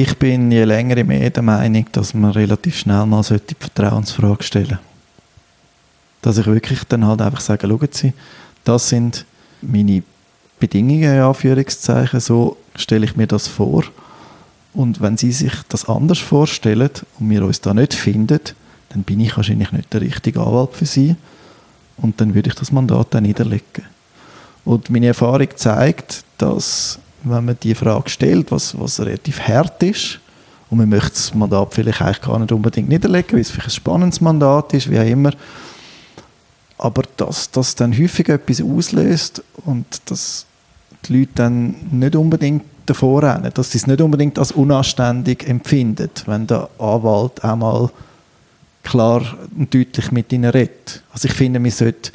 [0.00, 4.44] Ich bin je länger je mehr der Meinung, dass man relativ schnell mal die Vertrauensfrage
[4.44, 4.82] stellen sollte.
[6.22, 8.12] Dass ich wirklich dann halt einfach sage, schauen Sie,
[8.62, 9.26] das sind
[9.60, 10.04] meine
[10.60, 13.82] Bedingungen, in Anführungszeichen, so stelle ich mir das vor.
[14.72, 18.38] Und wenn Sie sich das anders vorstellen und wir uns da nicht finden,
[18.90, 21.16] dann bin ich wahrscheinlich nicht der richtige Anwalt für Sie.
[21.96, 23.84] Und dann würde ich das Mandat dann niederlegen.
[24.64, 30.20] Und meine Erfahrung zeigt, dass wenn man die Frage stellt, was, was relativ hart ist,
[30.70, 33.72] und man möchte das Mandat vielleicht eigentlich gar nicht unbedingt niederlegen, weil es vielleicht ein
[33.72, 35.32] spannendes Mandat ist, wie auch immer,
[36.76, 40.46] aber dass das dann häufig etwas auslöst und dass
[41.06, 46.10] die Leute dann nicht unbedingt davor rennen, dass sie es nicht unbedingt als unanständig empfinden,
[46.26, 47.90] wenn der Anwalt einmal
[48.82, 49.22] klar
[49.56, 51.02] und deutlich mit ihnen redet.
[51.12, 52.12] Also ich finde, man sollte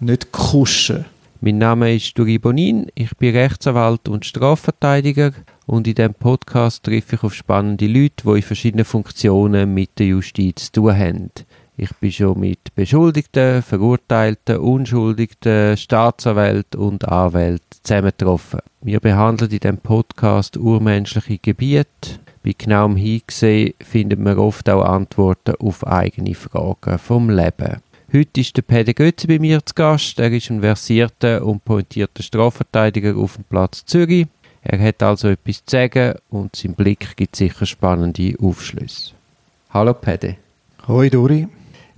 [0.00, 1.04] nicht kuschen.
[1.44, 5.32] Mein Name ist Duri Bonin, ich bin Rechtsanwalt und Strafverteidiger
[5.66, 10.06] und in diesem Podcast treffe ich auf spannende Leute, die in verschiedenen Funktionen mit der
[10.06, 11.30] Justiz zu tun haben.
[11.76, 18.60] Ich bin schon mit Beschuldigten, Verurteilten, Unschuldigten, Staatsanwälten und Anwälten zusammengetroffen.
[18.80, 22.20] Wir behandeln in diesem Podcast urmenschliche Gebiete.
[22.42, 27.82] Bei genauem Hinsehen findet man oft auch Antworten auf eigene Fragen vom Leben.
[28.16, 30.20] Heute ist der Pede Götze bei mir zu Gast.
[30.20, 34.28] Er ist ein versierter und pointierter Strafverteidiger auf dem Platz Zürich.
[34.62, 39.14] Er hat also etwas zu sagen und sein Blick gibt sicher spannende Aufschlüsse.
[39.70, 40.36] Hallo Pede.
[40.86, 41.48] Hoi Dori.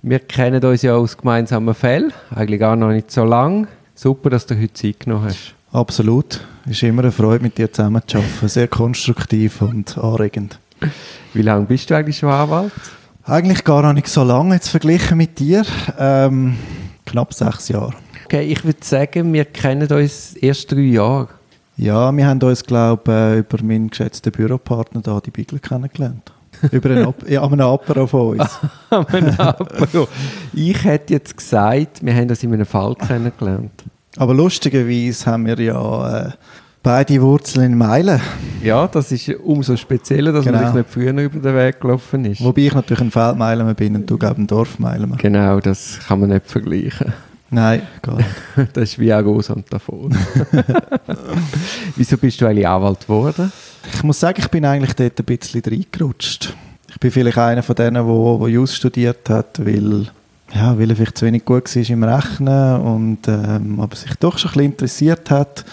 [0.00, 3.68] Wir kennen uns ja aus gemeinsamen Fällen, eigentlich gar noch nicht so lange.
[3.94, 5.54] Super, dass du heute Zeit genommen hast.
[5.70, 6.40] Absolut.
[6.64, 8.48] Es ist immer eine Freude, mit dir zusammen zu arbeiten.
[8.48, 10.58] Sehr konstruktiv und anregend.
[11.34, 12.72] Wie lange bist du eigentlich schon Anwalt?
[13.28, 15.64] Eigentlich gar noch nicht so lange, jetzt verglichen mit dir.
[15.98, 16.56] Ähm,
[17.04, 17.92] knapp sechs Jahre.
[18.24, 21.28] Okay, ich würde sagen, wir kennen uns erst drei Jahre.
[21.76, 26.32] Ja, wir haben uns, glaube ich, äh, über meinen geschätzten Büropartner da, die Bigler, kennengelernt.
[26.70, 28.60] Über einen, Ap ja, einen Apero von uns.
[28.90, 30.06] einen Apero.
[30.54, 33.82] Ich hätte jetzt gesagt, wir haben das in einem Fall kennengelernt.
[34.18, 36.30] Aber lustigerweise haben wir ja äh,
[36.86, 38.20] beide Wurzeln in Meilen.
[38.62, 40.62] Ja, das ist umso spezieller, dass genau.
[40.62, 42.44] man nicht früher über den Weg gelaufen ist.
[42.44, 45.16] Wobei ich natürlich ein Feldmeilen bin und du, glaube ein Dorfmeilen.
[45.16, 47.12] Genau, das kann man nicht vergleichen.
[47.50, 48.28] Nein, gar nicht.
[48.72, 50.16] das ist wie Agos und davon.
[51.96, 53.50] Wieso bist du eigentlich Anwalt geworden?
[53.92, 56.54] Ich muss sagen, ich bin eigentlich dort ein bisschen reingerutscht.
[56.88, 60.06] Ich bin vielleicht einer von denen, der, der Jus studiert hat, weil,
[60.54, 64.38] ja, weil er vielleicht zu wenig gut war im Rechnen und ähm, aber sich doch
[64.38, 65.64] schon ein bisschen interessiert hat.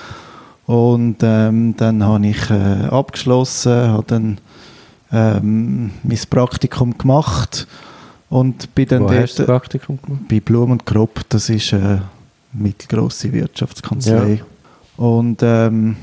[0.66, 4.38] Und ähm, dann habe ich äh, abgeschlossen, habe dann
[5.12, 7.68] ähm, mein Praktikum gemacht
[8.30, 10.22] und bin dann Wo dort, hast du Praktikum gemacht?
[10.30, 12.04] Bei Blum und Kropp, das ist eine
[12.54, 14.36] mittelgroße Wirtschaftskanzlei.
[14.36, 14.46] Ja.
[15.04, 15.98] Und ähm,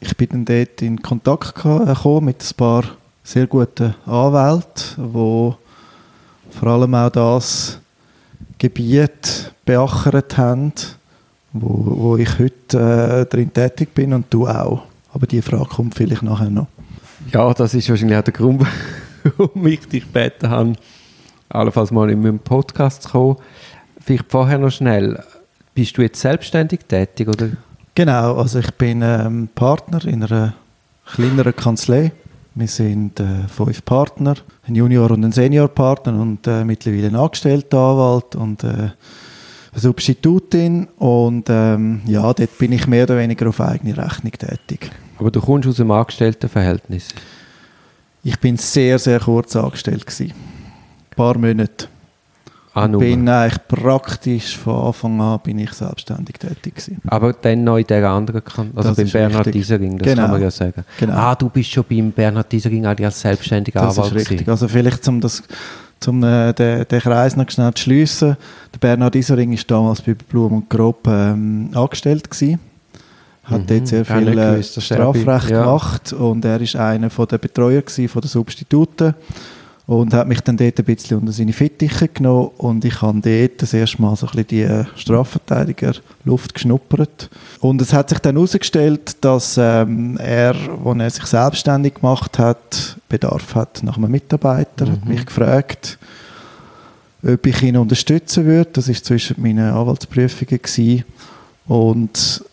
[0.00, 2.84] ich bin dann dort in Kontakt gekommen mit ein paar
[3.22, 5.54] sehr guten Anwälten, die
[6.58, 7.78] vor allem auch das
[8.58, 10.72] Gebiet beachert haben,
[11.52, 14.82] wo, wo ich heute äh, drin tätig bin und du auch.
[15.12, 16.66] Aber die Frage kommt vielleicht nachher noch.
[17.32, 18.66] Ja, das ist wahrscheinlich auch der Grund,
[19.36, 20.72] warum ich dich gebeten habe,
[21.48, 23.36] allenfalls mal in meinem Podcast zu kommen.
[24.00, 25.22] Vielleicht vorher noch schnell.
[25.74, 27.50] Bist du jetzt selbstständig tätig oder?
[27.94, 30.54] Genau, also ich bin ähm, Partner in einer
[31.06, 32.12] kleineren Kanzlei.
[32.54, 34.34] Wir sind äh, fünf Partner,
[34.66, 38.90] ein Junior- und ein Seniorpartner und äh, mittlerweile ein angestellter Anwalt und äh,
[39.74, 40.88] Substitutin.
[40.98, 44.90] Und ähm, ja, dort bin ich mehr oder weniger auf eigene Rechnung tätig.
[45.18, 47.08] Aber du kommst aus einem Angestelltenverhältnis?
[48.24, 50.32] Ich bin sehr, sehr kurz angestellt gewesen.
[50.32, 51.88] Ein paar Monate.
[52.74, 57.02] Ah, bin eigentlich praktisch von Anfang an bin ich selbstständig tätig gewesen.
[57.06, 59.62] Aber dann noch in der anderen Kanzlei, also das beim Bernhard richtig.
[59.62, 60.22] Diesering, das genau.
[60.22, 60.84] kann man ja sagen.
[60.98, 61.12] Genau.
[61.14, 64.48] Ah, du bist schon beim Bernhard Diesering als selbstständiger das Anwalt Das ist richtig.
[64.48, 65.42] Also vielleicht um das
[66.02, 68.36] zum äh, den, den Kreis noch schnell zu schliessen.
[68.74, 72.60] Der Bernhard Isering war damals bei Blum und Grob ähm, angestellt gewesen.
[73.44, 75.62] Hat mhm, dort sehr viel äh, Strafrecht ja.
[75.62, 79.14] gemacht und er war einer der Betreuer gewesen, von der Substituten
[79.86, 83.62] und hat mich dann dort ein bisschen unter seine Fittiche genommen und ich habe dort
[83.62, 85.94] das erste Mal so ein bisschen die äh, Strafverteidiger
[86.24, 87.28] Luft geschnuppert.
[87.60, 92.96] Und es hat sich dann herausgestellt, dass ähm, er, als er sich selbstständig gemacht hat,
[93.08, 94.92] Bedarf hat nach einem Mitarbeiter, mhm.
[94.92, 95.98] hat mich gefragt,
[97.24, 98.70] ob ich ihn unterstützen würde.
[98.72, 101.04] Das war zwischen meinen Anwaltsprüfungen gewesen.
[101.66, 102.44] und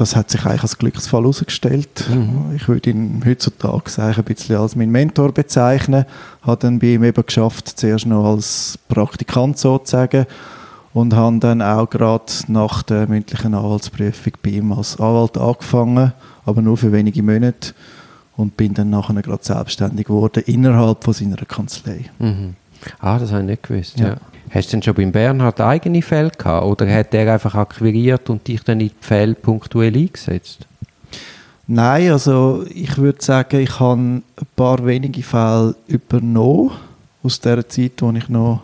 [0.00, 2.08] das hat sich eigentlich als Glücksfall herausgestellt.
[2.08, 2.54] Mhm.
[2.54, 6.04] Ich würde ihn heutzutage ein bisschen als meinen Mentor bezeichnen.
[6.42, 10.26] Habe dann bei ihm eben geschafft, zuerst noch als Praktikant sozusagen
[10.94, 16.12] und habe dann auch gerade nach der mündlichen Anwaltsprüfung bei ihm als Anwalt angefangen,
[16.46, 17.74] aber nur für wenige Monate.
[18.36, 22.04] und bin dann nachher gerade selbstständig geworden innerhalb von seiner Kanzlei.
[22.20, 22.54] Mhm.
[23.00, 23.98] Ah, das habe ich nicht gewusst.
[23.98, 24.10] Ja.
[24.10, 24.16] Ja.
[24.50, 28.46] Hast du denn schon beim Bernhard eigene Fälle gehabt oder hat er einfach akquiriert und
[28.46, 30.66] dich dann in die Fälle punktuell eingesetzt?
[31.66, 34.22] Nein, also ich würde sagen, ich habe ein
[34.56, 36.70] paar wenige Fälle übernommen
[37.22, 38.62] aus der Zeit, wo ich noch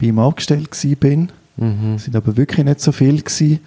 [0.00, 1.26] bei ihm angestellt war.
[1.56, 1.94] Mhm.
[1.96, 3.60] Es sind aber wirklich nicht so viel gewesen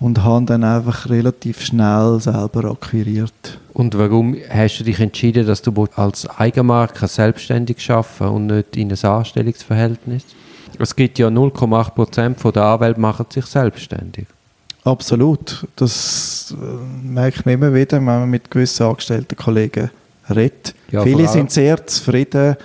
[0.00, 3.58] und habe dann einfach relativ schnell selber akquiriert.
[3.72, 8.90] Und warum hast du dich entschieden, dass du als Eigenmarke selbstständig arbeiten und nicht in
[8.90, 10.24] ein Anstellungsverhältnis?
[10.78, 14.26] Es gibt ja 0,8% der Anwälte machen sich selbstständig.
[14.84, 15.66] Absolut.
[15.76, 19.90] Das äh, merkt man immer wieder, wenn man mit gewissen angestellten Kollegen
[20.28, 20.74] redet.
[20.90, 22.56] Ja, Viele sind sehr zufrieden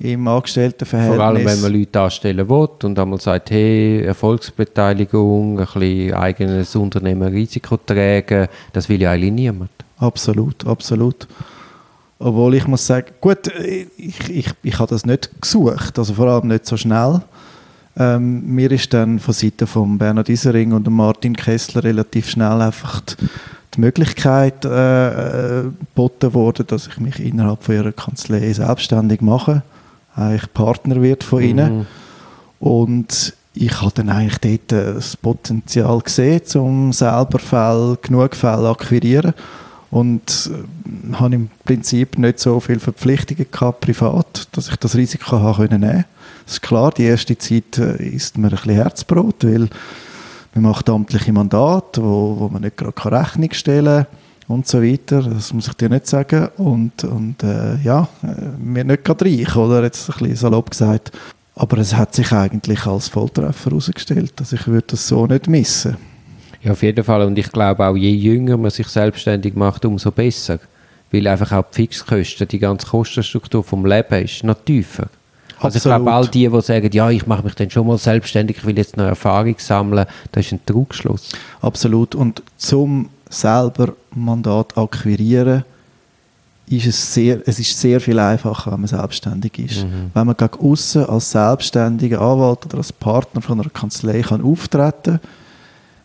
[0.00, 1.16] im Angestelltenverhältnis.
[1.16, 6.74] Vor allem, wenn man Leute anstellen will und einmal sagt, hey, Erfolgsbeteiligung, ein bisschen eigenes
[6.76, 9.70] Unternehmen Risiko tragen, das will ja eigentlich niemand.
[9.98, 11.26] Absolut, absolut.
[12.20, 13.46] Obwohl ich muss sagen, gut,
[13.96, 17.20] ich, ich, ich habe das nicht gesucht, also vor allem nicht so schnell.
[17.98, 23.00] Ähm, mir ist dann von Seiten von Bernhard Isering und Martin Kessler relativ schnell einfach
[23.00, 29.62] die, Möglichkeit äh, geboten worden, dass ich mich innerhalb von ihrer Kanzlei selbstständig mache,
[30.16, 31.78] eigentlich Partner wird von ihnen.
[31.78, 31.86] Mhm.
[32.58, 38.68] Und ich habe dann eigentlich dort äh, das Potenzial gesehen, um selber Fälle, genug Fälle
[38.68, 39.34] akquirieren.
[39.90, 45.40] Und äh, habe im Prinzip nicht so viele Verpflichtungen gehabt, privat, dass ich das Risiko
[45.40, 46.04] habe können nehmen.
[46.48, 49.68] Ist klar, die erste Zeit äh, ist mir ein bisschen Herzbrot, weil
[50.54, 55.22] man macht amtliche Mandate, wo, wo man nicht gerade Rechnung stellen kann und so weiter.
[55.22, 56.48] Das muss ich dir nicht sagen.
[56.56, 58.28] Und, und äh, ja, äh,
[58.58, 59.82] wir nicht gerade reich, oder?
[59.82, 61.12] Jetzt ein bisschen salopp gesagt.
[61.54, 64.32] Aber es hat sich eigentlich als Volltreffer herausgestellt.
[64.38, 65.98] Also ich würde das so nicht missen.
[66.62, 67.22] Ja, auf jeden Fall.
[67.22, 70.60] Und ich glaube auch, je jünger man sich selbstständig macht, umso besser.
[71.12, 75.08] Weil einfach auch die Fixkosten, die ganze Kostenstruktur vom Leben ist noch tiefer.
[75.60, 76.34] Also ich glaube, all Absolut.
[76.34, 79.04] die, die sagen, ja, ich mache mich dann schon mal selbstständig, ich will jetzt noch
[79.04, 81.30] Erfahrung sammeln, das ist ein Trugschluss.
[81.60, 82.14] Absolut.
[82.14, 85.64] Und zum selber Mandat akquirieren,
[86.70, 89.86] ist es sehr, es ist sehr viel einfacher, wenn man selbstständig ist.
[90.12, 95.18] Wenn man gegen aussen als selbstständiger Anwalt oder als Partner von einer Kanzlei kann auftreten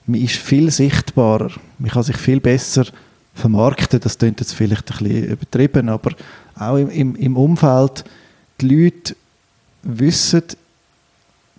[0.06, 2.86] man ist viel sichtbarer, man kann sich viel besser
[3.34, 6.12] vermarkten, das klingt jetzt vielleicht ein bisschen übertrieben, aber
[6.56, 8.04] auch im, im, im Umfeld,
[8.62, 9.16] die Leute
[9.84, 10.44] wissen,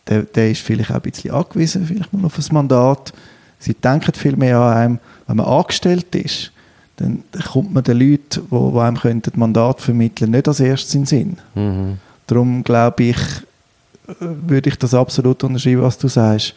[0.09, 3.13] der, der ist vielleicht auch ein bisschen angewiesen, vielleicht mal auf ein Mandat.
[3.59, 6.53] Sie denken viel mehr an einem, wenn man angestellt ist,
[6.97, 11.03] dann kommt man den Leuten, die, die einem könnten Mandat vermitteln nicht als erstes in
[11.03, 11.37] den Sinn.
[11.55, 11.99] Mhm.
[12.27, 13.19] Darum glaube ich,
[14.21, 16.55] würde ich das absolut unterschreiben, was du sagst.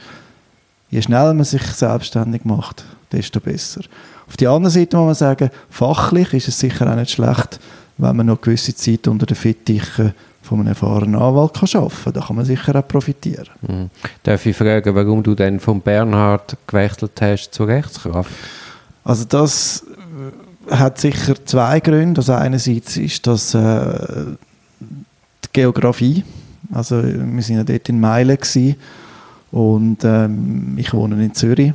[0.89, 3.81] Je schneller man sich selbstständig macht, desto besser.
[4.27, 7.59] Auf die andere Seite muss man sagen, fachlich ist es sicher auch nicht schlecht,
[7.97, 10.13] wenn man noch gewisse Zeit unter den Fittichen
[10.47, 12.13] von einem erfahrenen Anwalt kann arbeiten kann.
[12.13, 13.49] Da kann man sicher auch profitieren.
[13.61, 13.89] Mhm.
[14.23, 18.31] Darf ich fragen, warum du dann von Bernhard gewechselt hast zur Rechtskraft?
[19.03, 19.85] Also das
[20.69, 22.19] äh, hat sicher zwei Gründe.
[22.21, 24.25] Also einerseits ist das äh,
[24.79, 26.23] die Geografie.
[26.71, 28.75] Also wir sind ja dort in Meilen gewesen
[29.51, 31.73] und ähm, ich wohne in Zürich.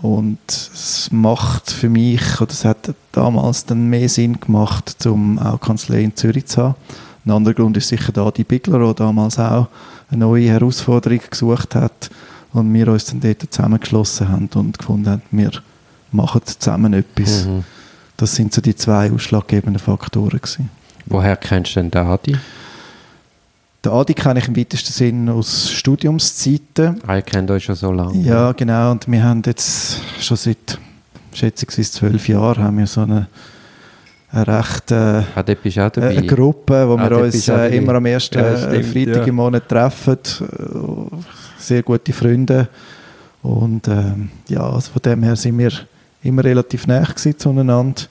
[0.00, 5.60] Und es macht für mich, oder es hat damals dann mehr Sinn gemacht, um auch
[5.60, 6.74] Kanzlei in Zürich zu haben.
[7.28, 9.68] Ein anderer Grund ist sicher da die Bigler, der damals auch
[10.10, 12.08] eine neue Herausforderung gesucht hat
[12.54, 15.50] und wir uns dann dort zusammengeschlossen haben und gefunden haben, wir
[16.10, 17.44] machen zusammen etwas.
[17.44, 17.64] Mhm.
[18.16, 20.70] Das sind so die zwei ausschlaggebenden Faktoren gewesen.
[21.04, 22.34] Woher kennst du denn den Adi?
[23.84, 27.02] Den Adi kenne ich im weitesten Sinn aus Studiumszeiten.
[27.06, 28.22] Ah, ihr kennt euch schon so lange.
[28.22, 28.92] Ja, genau.
[28.92, 30.78] Und wir haben jetzt schon seit,
[31.34, 33.26] schätzungsweise zwölf Jahren, haben wir so eine
[34.32, 36.08] recht äh, auch dabei.
[36.08, 39.28] eine Gruppe, wo Ah, wir uns äh, immer am ersten Ja, äh, stimmt, Freitag ja.
[39.28, 40.18] im Monat treffen.
[40.40, 41.16] Äh,
[41.58, 42.68] Sehr gute Freunde.
[43.42, 45.72] Und ähm, ja, also von dem her sind wir
[46.22, 48.02] immer relativ nah zueinander.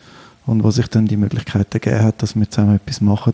[0.45, 3.33] Und wo sich dann die Möglichkeit ergeben hat, dass wir zusammen etwas machen,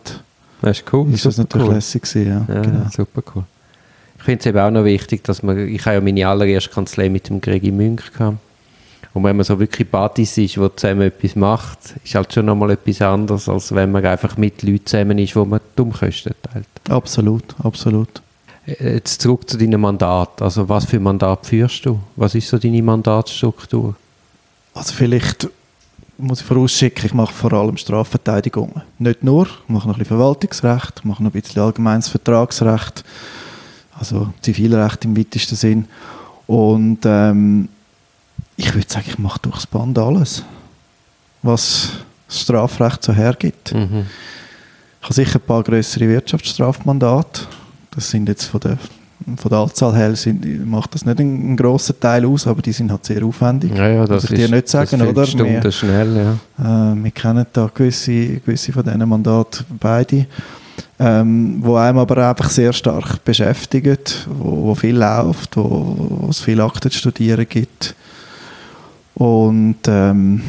[0.60, 1.12] Das ist cool.
[1.14, 1.74] ist das natürlich cool.
[1.74, 2.44] lässig gewesen.
[2.48, 2.86] Ja, Ja, genau.
[2.94, 3.44] super cool.
[4.18, 7.08] Ich finde es eben auch noch wichtig, dass man, ich habe ja meine allererste Kanzlei
[7.08, 8.38] mit dem Gregi Münk gehabt.
[9.14, 12.72] Und wenn man so wirklich Buddies ist, die zusammen etwas macht, ist halt schon nochmal
[12.72, 16.66] etwas anderes, als wenn man einfach mit Leuten zusammen ist, wo man die Umkosten teilt.
[16.88, 18.22] Absolut, absolut.
[18.66, 20.42] Äh, Jetzt zurück zu deinem Mandat.
[20.42, 22.00] Also was für Mandat führst du?
[22.16, 23.94] Was ist so deine Mandatsstruktur?
[24.74, 25.48] Also vielleicht
[26.18, 28.82] muss ich vorausschicken, ich mache vor allem Strafverteidigungen.
[28.98, 33.04] Nicht nur, ich mache noch ein bisschen Verwaltungsrecht, mache noch ein bisschen allgemeines Vertragsrecht,
[33.96, 35.86] also Zivilrecht im weitesten Sinn.
[36.46, 37.68] Und ähm,
[38.56, 40.42] ich würde sagen, ich mache durchs Band alles,
[41.42, 41.90] was
[42.28, 43.74] das Strafrecht so hergibt.
[43.74, 44.06] Mhm.
[45.00, 47.42] Ich habe sicher ein paar größere Wirtschaftsstrafmandate.
[47.94, 48.78] Das sind jetzt von der,
[49.36, 52.72] von der Anzahl her sind, macht das nicht einen, einen grossen Teil aus, aber die
[52.72, 53.76] sind halt sehr aufwendig.
[53.76, 55.26] Ja, ja, das Muss ich dir nicht sagen, oder?
[55.26, 56.92] Stunden Wir- schnell, ja.
[56.92, 60.26] Äh, wir kennen da gewisse, gewisse von diesen Mandaten beide,
[60.98, 66.40] ähm, wo einem aber einfach sehr stark beschäftigt, wo, wo viel läuft, wo, wo es
[66.40, 67.94] viele Akten zu studieren gibt.
[69.14, 70.42] Und ähm,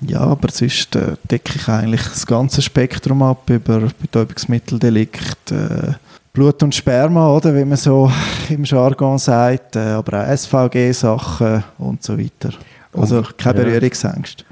[0.00, 5.92] ja, aber sonst äh, decke ich eigentlich das ganze Spektrum ab über Betäubungsmitteldelikt, äh,
[6.32, 8.10] Blut und Sperma, oder wie man so
[8.48, 12.50] im Jargon sagt, äh, aber auch SVG-Sachen und so weiter.
[12.92, 13.64] Also keine Ja.
[13.64, 14.44] Berührungsängste.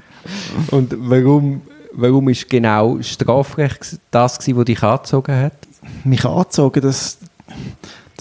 [0.71, 1.61] Und warum,
[1.93, 5.53] warum ist genau Strafrecht das was dich angezogen hat?
[6.03, 7.17] mich angezogen, das,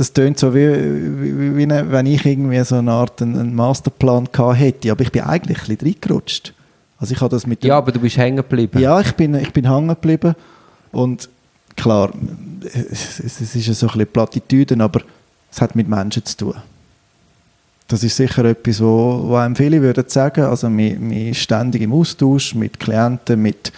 [0.03, 4.29] das tönt so, wie, wie, wie eine, wenn ich irgendwie so eine Art einen, Masterplan
[4.33, 4.91] gehabt hätte.
[4.91, 6.55] Aber ich bin eigentlich ein bisschen reingerutscht.
[6.99, 8.81] Also ich habe das mit Ja, aber du bist hängen geblieben.
[8.81, 10.35] ja, ich bin, ich bin hängen geblieben
[10.91, 11.29] und
[11.77, 12.11] klar,
[12.65, 15.03] es, es ist ja so ein bisschen Plattitüden, aber
[15.53, 16.55] es hat mit Menschen zu tun.
[17.87, 21.93] Das ist sicher etwas, wo, wo einem viele würden sagen, also wir, wir ständig im
[21.93, 23.73] Austausch mit Klienten, mit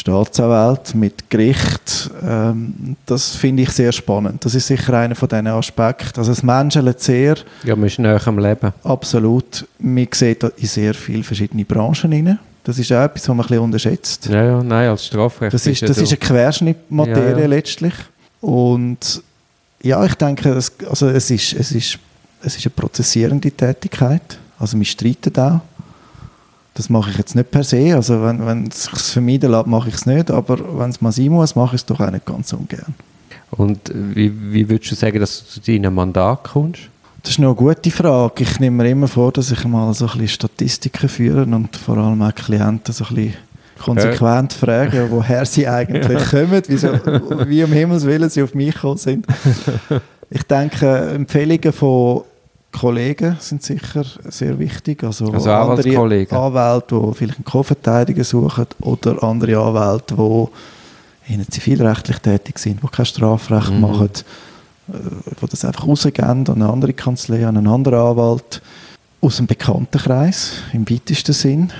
[0.00, 2.10] Staatsanwälten, mit Gericht.
[2.26, 4.44] Ähm, das finde ich sehr spannend.
[4.44, 6.18] Das ist sicher einer von diesen Aspekten.
[6.18, 8.72] Also das Menschen sehr Ja, man ist näher am Leben.
[8.82, 12.38] absolut, man sieht da in sehr viele verschiedene Branchen rein.
[12.64, 14.26] Das ist auch etwas, was man ein bisschen unterschätzt.
[14.26, 17.46] Ja, ja, nein, als Strafrecht Das ist, das ist eine Querschnittmaterie Ja, ja.
[17.46, 17.94] letztlich.
[18.40, 19.22] Und
[19.82, 21.98] ja, ich denke, es, also es, ist, es, ist,
[22.42, 24.38] es ist eine prozessierende Tätigkeit.
[24.58, 25.60] Also wir streiten auch.
[26.74, 27.94] Das mache ich jetzt nicht per se.
[27.94, 30.30] Also wenn, wenn es sich vermeiden lässt, mache ich es nicht.
[30.30, 32.94] Aber wenn es mal sein muss, mache ich es doch auch nicht ganz ungern.
[33.50, 36.82] Und wie, wie würdest du sagen, dass du zu deinem Mandat kommst?
[37.22, 38.44] Das ist noch eine gute Frage.
[38.44, 41.98] Ich nehme mir immer vor, dass ich mal so ein bisschen Statistiken führe und vor
[41.98, 43.34] allem auch Klienten so ein bisschen
[43.78, 46.92] konsequent frage, woher sie eigentlich kommen, wieso,
[47.46, 49.26] wie um Himmels Willen sie auf mich gekommen sind.
[50.32, 52.22] Ich denke, Empfehlungen von
[52.72, 55.02] Kollegen sind sicher sehr wichtig.
[55.02, 56.36] Also, Also andere Anwaltskollegen.
[56.38, 62.86] Anwälte, die vielleicht einen Co-Verteidiger suchen oder andere Anwälte, die in zivilrechtlich tätig sind, die
[62.88, 63.80] kein Strafrecht Mhm.
[63.80, 64.10] machen,
[64.88, 64.92] äh,
[65.40, 68.62] die das einfach rausgeben an eine andere Kanzlei, an einen anderen Anwalt
[69.20, 71.72] aus dem Bekanntenkreis, im weitesten Sinn.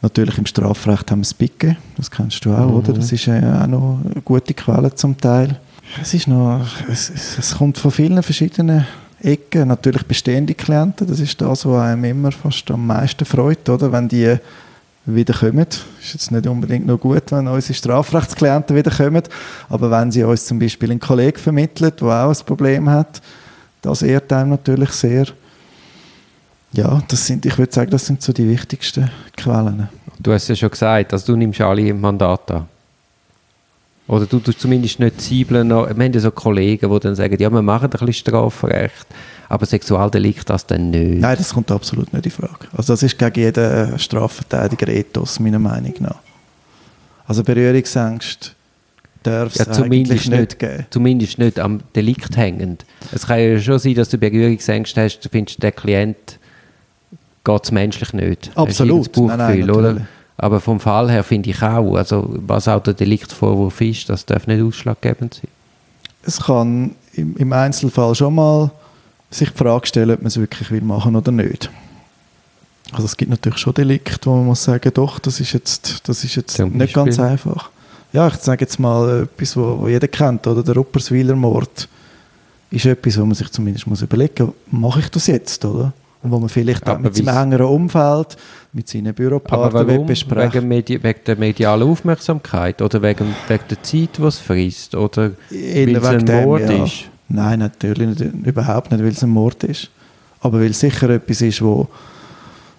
[0.00, 2.74] Natürlich im Strafrecht haben wir das BICE, das kennst du auch, Mhm.
[2.74, 2.92] oder?
[2.92, 5.58] Das ist äh, auch noch eine gute Quelle zum Teil.
[6.00, 6.60] Es, ist noch,
[6.90, 8.86] es, es kommt von vielen verschiedenen
[9.24, 9.68] Ecken.
[9.68, 13.92] Natürlich bestehende Klienten, das ist das, was einem immer fast am meisten freut, oder?
[13.92, 14.36] Wenn die
[15.04, 15.66] wieder kommen.
[16.00, 19.22] Ist jetzt nicht unbedingt noch gut, wenn unsere Strafrechtsklienten wieder kommen,
[19.68, 23.20] aber wenn sie uns zum Beispiel einen Kollegen vermittelt, der auch ein Problem hat,
[23.80, 25.26] das ehrt einem natürlich sehr.
[26.72, 29.88] Ja, das sind, ich würde sagen, das sind so die wichtigsten Quellen.
[30.18, 32.68] Du hast ja schon gesagt, also du nimmst alle im Mandat an.
[34.12, 35.68] Oder du tust zumindest nicht zwiebeln.
[35.68, 39.06] noch- Wir haben ja so Kollegen, die dann sagen, ja, wir machen ein bisschen Strafrecht,
[39.48, 41.18] aber Sexualdelikt das dann nicht.
[41.18, 42.66] Nein, das kommt absolut nicht in Frage.
[42.76, 46.16] Also das ist gegen jeden Strafverteidiger Ethos, meiner Meinung nach.
[47.26, 48.50] Also Berührungsängste
[49.22, 50.58] darf es Ja, zumindest eigentlich nicht, nicht.
[50.58, 50.86] geben.
[50.90, 52.84] Zumindest nicht am Delikt hängend.
[53.12, 56.38] Es kann ja schon sein, dass du Berührungsängste hast, du findest, der Klient
[57.44, 58.50] geht es menschlich nicht.
[58.56, 59.06] Absolut.
[59.16, 59.96] irgendein Nein, nein, oder?
[60.42, 64.48] Aber vom Fall her finde ich auch, also was auch der Deliktvorwurf ist, das darf
[64.48, 65.48] nicht ausschlaggebend sein.
[66.24, 68.72] Es kann im, im Einzelfall schon mal
[69.30, 71.70] sich die Frage stellen, ob man es wirklich will machen oder nicht.
[72.90, 76.24] Also es gibt natürlich schon Delikte, wo man muss sagen, doch, das ist jetzt, das
[76.24, 77.70] ist jetzt nicht ganz einfach.
[78.12, 81.88] Ja, ich sage jetzt mal etwas, wo, wo jeder kennt, oder der Rupperswiler Mord
[82.72, 85.92] ist etwas, wo man sich zumindest muss überlegen, mache ich das jetzt, oder?
[86.24, 88.36] Und wo man vielleicht auch mit seinem engeren Umfeld,
[88.72, 90.54] mit seinen Aber Büropartnern besprechen.
[90.54, 94.94] Wegen, Medi wegen der medialen Aufmerksamkeit oder wegen, wegen der Zeit, die es frisst?
[94.94, 96.84] Oder weil es ein dem, Mord ja.
[96.84, 97.04] ist?
[97.28, 99.90] Nein, natürlich nicht, überhaupt nicht, weil es ein Mord ist.
[100.40, 101.88] Aber weil es sicher etwas ist, wo,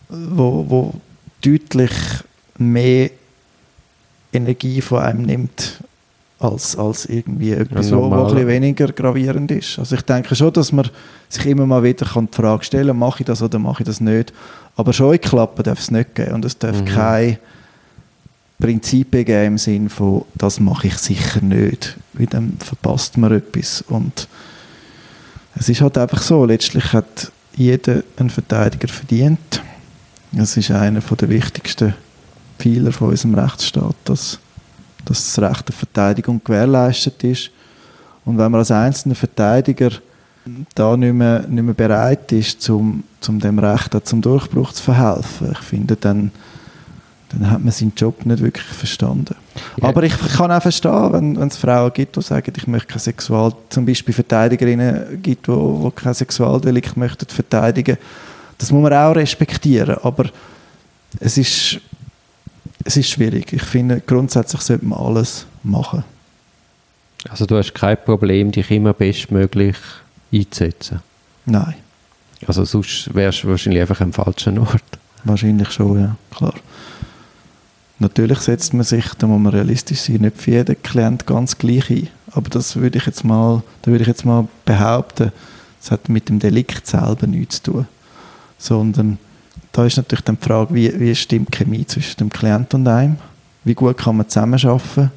[0.09, 0.93] wo, wo
[1.41, 1.91] deutlich
[2.57, 3.11] mehr
[4.31, 5.79] Energie von einem nimmt,
[6.43, 9.79] als, als irgendwie etwas, Ja, wo ein bisschen weniger gravierend ist.
[9.79, 10.89] Also ich denke schon, dass man
[11.29, 13.87] sich immer mal wieder kann die Frage stellen kann, mache ich das oder mache ich
[13.87, 14.33] das nicht.
[14.75, 16.85] Aber Scheuklappen darf es nicht geben und es darf Mhm.
[16.85, 17.37] kein
[18.59, 23.83] Prinzipien geben im Sinn von, das mache ich sicher nicht, weil dann verpasst man etwas.
[23.87, 24.27] Und
[25.55, 29.61] es ist halt einfach so, letztlich hat jeder einen Verteidiger verdient.
[30.31, 31.93] Das ist einer der wichtigsten
[32.57, 34.39] Pfeiler von unserem Rechtsstaat, dass,
[35.05, 37.51] dass das Recht auf Verteidigung gewährleistet ist.
[38.25, 39.91] Und wenn man als einzelner Verteidiger
[40.75, 45.51] da nicht mehr, nicht mehr bereit ist, zum, zum dem Recht zum Durchbruch zu verhelfen,
[45.51, 46.31] ich finde, dann,
[47.29, 49.35] dann hat man seinen Job nicht wirklich verstanden.
[49.77, 49.89] Ja.
[49.89, 52.99] Aber ich kann auch verstehen, wenn, wenn es Frauen gibt, die sagen, ich möchte kein
[52.99, 57.97] Sexual, zum Beispiel Verteidigerinnen gibt, die, die kein Sexualdelikt möchten verteidigen.
[58.57, 60.25] Das muss man auch respektieren, aber
[61.19, 61.79] es ist,
[62.83, 63.53] es ist schwierig.
[63.53, 66.03] Ich finde, grundsätzlich sollte man alles machen.
[67.29, 69.77] Also du hast kein Problem, dich immer bestmöglich
[70.31, 70.99] einzusetzen?
[71.45, 71.75] Nein.
[72.45, 74.83] Also sonst wärst du wahrscheinlich einfach am falschen Ort.
[75.23, 76.55] Wahrscheinlich schon, ja, klar.
[77.99, 81.89] Natürlich setzt man sich, da muss man realistisch sein, nicht für jeden Klient ganz gleich
[81.89, 82.09] ein.
[82.31, 85.31] Aber das würde ich jetzt mal, da würde ich jetzt mal behaupten,
[85.79, 87.87] das hat mit dem Delikt selber nichts zu tun.
[88.57, 89.19] Sondern
[89.73, 92.87] da ist natürlich dann die Frage, wie, wie stimmt die Chemie zwischen dem Klient und
[92.87, 93.17] einem?
[93.63, 95.11] Wie gut kann man zusammenarbeiten?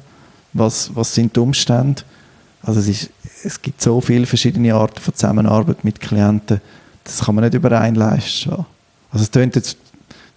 [0.53, 2.01] Was, was sind die Umstände?
[2.63, 3.09] Also es, ist,
[3.43, 6.59] es gibt so viele verschiedene Arten von Zusammenarbeit mit Klienten,
[7.03, 8.65] das kann man nicht über einen leisten.
[9.11, 9.77] Also es jetzt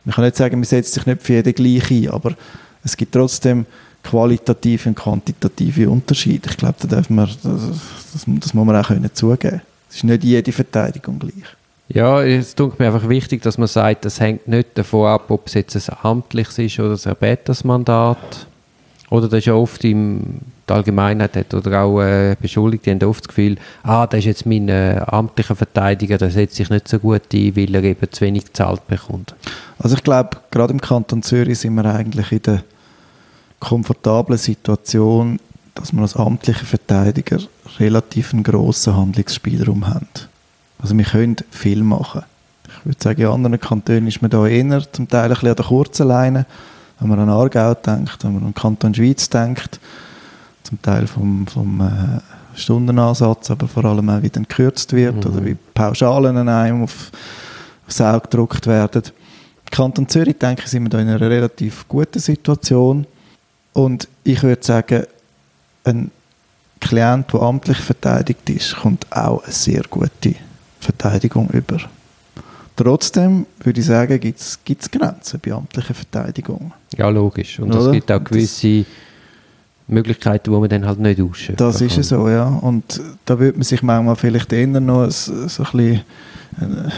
[0.05, 2.35] man kann nicht sagen, man setzt sich nicht für jeden gleich ein, aber
[2.83, 3.67] es gibt trotzdem
[4.03, 6.49] qualitative und quantitative Unterschiede.
[6.51, 9.61] Ich glaube, da darf man, das, das, das muss man auch können zugeben.
[9.91, 11.45] Es ist nicht jede Verteidigung gleich.
[11.93, 15.49] Ja, es tut mir einfach wichtig, dass man sagt, das hängt nicht davon ab, ob
[15.49, 18.47] es jetzt ein amtliches ist oder ein Bettesmandat.
[19.11, 23.25] Oder das ist ja oft im die Allgemeinheit hat oder auch äh, Beschuldigte haben oft
[23.25, 26.99] das Gefühl, ah, das ist jetzt mein äh, amtlicher Verteidiger, der setzt sich nicht so
[26.99, 29.35] gut ein, weil er eben zu wenig gezahlt bekommt.
[29.79, 32.63] Also ich glaube, gerade im Kanton Zürich sind wir eigentlich in der
[33.59, 35.41] komfortablen Situation,
[35.75, 37.39] dass wir als amtliche Verteidiger
[37.79, 40.09] relativ einen grossen Handlungsspielraum haben.
[40.83, 42.23] Also wir können viel machen.
[42.81, 45.57] Ich würde sagen, in anderen Kantonen ist man da eher zum Teil ein bisschen an
[45.57, 46.47] der kurzen Leine.
[46.99, 49.81] Wenn man an Aargau denkt, wenn man an Kanton Schweiz denkt,
[50.63, 55.31] zum Teil vom, vom äh, Stundenansatz, aber vor allem auch, wie dann gekürzt wird mhm.
[55.31, 57.11] oder wie Pauschalen an einem auf,
[57.87, 59.03] aufs Auge gedruckt werden.
[59.05, 63.07] Im Kanton Zürich, denke ich, sind wir da in einer relativ guten Situation
[63.73, 65.05] und ich würde sagen,
[65.85, 66.11] ein
[66.81, 70.35] Klient, der amtlich verteidigt ist, kommt auch eine sehr gute
[70.81, 71.79] Verteidigung über.
[72.77, 76.73] Trotzdem würde ich sagen, gibt es Grenzen bei amtlicher Verteidigung.
[76.97, 77.59] Ja, logisch.
[77.59, 78.87] Und es gibt auch gewisse
[79.87, 82.47] Möglichkeiten, die man dann halt nicht ausschöpfen Das ist so, ja.
[82.47, 86.01] Und da würde man sich manchmal vielleicht eher noch so ein bisschen
[86.61, 86.91] äh,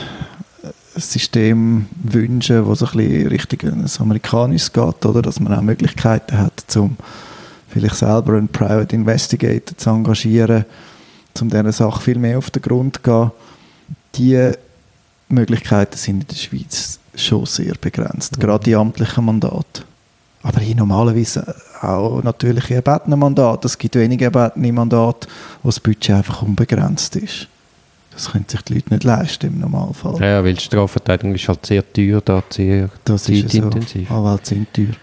[0.94, 5.22] ein System wünschen, das so ein bisschen Richtung ein amerikanisches geht, oder?
[5.22, 6.96] Dass man auch Möglichkeiten hat, um
[7.68, 10.66] vielleicht selber einen Private Investigator zu engagieren,
[11.40, 13.30] um dieser Sache viel mehr auf den Grund zu gehen.
[14.14, 14.58] Diese
[15.28, 18.40] Möglichkeiten sind in der Schweiz schon sehr begrenzt, mhm.
[18.40, 19.82] gerade die amtlichen Mandate.
[20.42, 23.66] Aber hier normalerweise auch natürlich erbetene Mandate.
[23.66, 25.28] Es gibt wenige erbetene Mandate,
[25.62, 27.48] wo das Budget einfach unbegrenzt ist.
[28.12, 30.20] Das können sich die Leute nicht leisten im Normalfall.
[30.20, 34.08] Ja, weil die Strafverteidigung ist halt sehr teuer, da sehr das zeitintensiv.
[34.08, 34.14] So.
[34.14, 34.94] Anwälte sind teuer.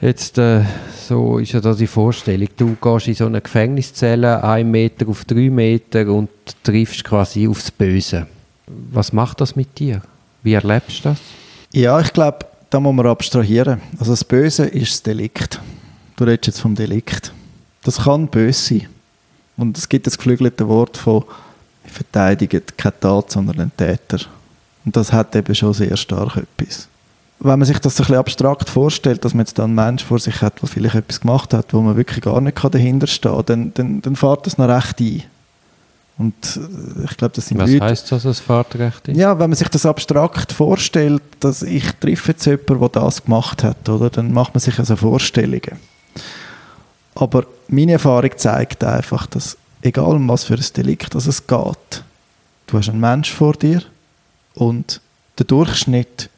[0.00, 0.64] Jetzt, äh,
[1.06, 5.26] so ist ja da die Vorstellung, du gehst in so eine Gefängniszelle, ein Meter auf
[5.26, 6.30] drei Meter und
[6.62, 8.26] triffst quasi aufs Böse.
[8.92, 10.02] Was macht das mit dir?
[10.42, 11.18] Wie erlebst du das?
[11.72, 13.80] Ja, ich glaube, da muss man abstrahieren.
[13.98, 15.60] Also das Böse ist das Delikt.
[16.16, 17.32] Du redest jetzt vom Delikt.
[17.82, 18.86] Das kann böse sein.
[19.56, 21.24] Und es gibt das geflügelte Wort von
[21.82, 24.20] wir verteidigen keine Tat, sondern einen Täter.
[24.84, 26.88] Und das hat eben schon sehr stark etwas.
[27.38, 30.42] Wenn man sich das ein bisschen abstrakt vorstellt, dass man jetzt einen Mensch vor sich
[30.42, 33.74] hat, der vielleicht etwas gemacht hat, wo man wirklich gar nicht dahinter stehen kann, dann,
[33.74, 35.22] dann, dann fährt das noch recht ein.
[36.20, 39.16] Und äh, ich glaube, das sind Was Leute, heisst das, das Fahrtrecht ist?
[39.16, 43.64] Ja, wenn man sich das abstrakt vorstellt, dass ich treffe jetzt jemanden, der das gemacht
[43.64, 45.78] hat, oder, dann macht man sich also Vorstellungen.
[47.14, 52.04] Aber meine Erfahrung zeigt einfach, dass egal um was für ein Delikt es geht,
[52.66, 53.82] du hast einen Mensch vor dir
[54.54, 55.00] und
[55.38, 56.28] der Durchschnitt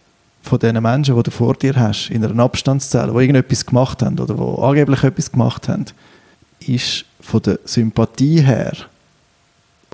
[0.42, 4.20] von den Menschen, die du vor dir hast, in einer Abstandszelle, die irgendetwas gemacht haben
[4.20, 5.86] oder die angeblich etwas gemacht haben,
[6.60, 8.74] ist von der Sympathie her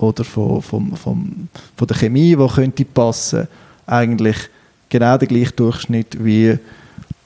[0.02, 3.48] oder von, von, von, von der Chemie, die könnte passen,
[3.86, 4.36] eigentlich
[4.88, 6.58] genau der gleiche Durchschnitt wie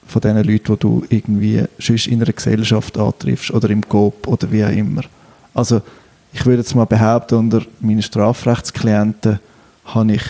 [0.07, 4.51] von den Leuten, die du irgendwie sonst in einer Gesellschaft antriffst oder im Coop oder
[4.51, 5.03] wie auch immer.
[5.53, 5.81] Also
[6.33, 9.39] ich würde jetzt mal behaupten, unter meinen Strafrechtsklienten
[9.85, 10.23] habe ich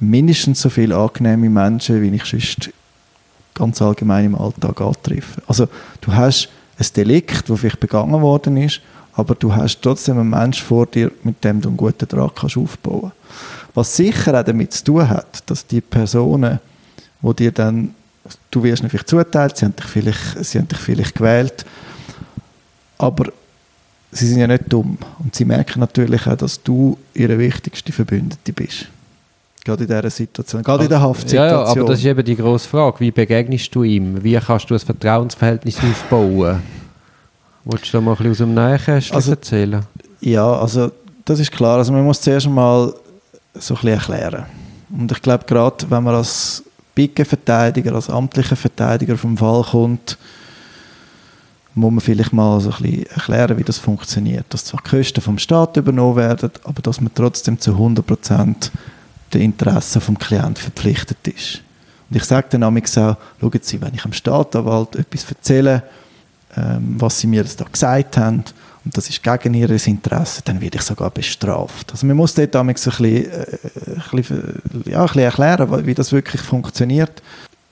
[0.00, 2.70] mindestens so viele angenehme Menschen, wie ich sonst
[3.54, 5.42] ganz allgemein im Alltag antreffe.
[5.46, 5.68] Also
[6.00, 6.48] du hast
[6.78, 8.80] ein Delikt, das vielleicht begangen worden ist
[9.14, 12.56] aber du hast trotzdem einen Menschen vor dir, mit dem du einen guten Draht kannst
[12.56, 13.12] aufbauen
[13.74, 16.60] Was sicher auch damit zu tun hat, dass die Personen,
[17.20, 17.94] wo dir dann,
[18.50, 21.64] du wirst vielleicht zuteilt, sie haben dich vielleicht, sie haben dich vielleicht gewählt,
[22.98, 23.32] aber
[24.10, 28.52] sie sind ja nicht dumm und sie merken natürlich auch, dass du ihre wichtigste Verbündete
[28.52, 28.86] bist.
[29.64, 31.48] Gerade in dieser Situation, gerade in der Haftsituation.
[31.48, 32.98] Ja, ja, aber das ist eben die grosse Frage.
[32.98, 34.22] Wie begegnest du ihm?
[34.22, 36.60] Wie kannst du ein Vertrauensverhältnis aufbauen?
[37.64, 39.82] Wolltest du da mal ein bisschen aus dem Nähkästchen Also- erzählen?
[40.20, 40.90] Ja, also
[41.24, 41.78] das ist klar.
[41.78, 42.92] Also man muss zuerst mal
[43.54, 44.46] so ein bisschen erklären.
[44.90, 46.62] Und ich glaube, gerade wenn man als
[46.94, 50.18] Pickenverteidiger, als amtlicher Verteidiger vom Fall kommt,
[51.74, 54.44] muss man vielleicht mal so ein bisschen erklären, wie das funktioniert.
[54.50, 58.70] Dass zwar Kosten vom Staat übernommen werden, aber dass man trotzdem zu 100%
[59.32, 61.62] den Interessen vom Klienten verpflichtet ist.
[62.10, 62.72] Und ich sage dann auch,
[63.40, 65.82] schauen Sie, wenn ich am Staatsanwalt etwas erzähle,
[66.54, 68.44] was Sie mir da gesagt haben,
[68.84, 71.92] und das ist gegen Ihr Interesse, dann werde ich sogar bestraft.
[71.92, 75.86] Also man muss dort amigs so ein bisschen, äh, ein bisschen, ja, ein bisschen erklären,
[75.86, 77.22] wie das wirklich funktioniert.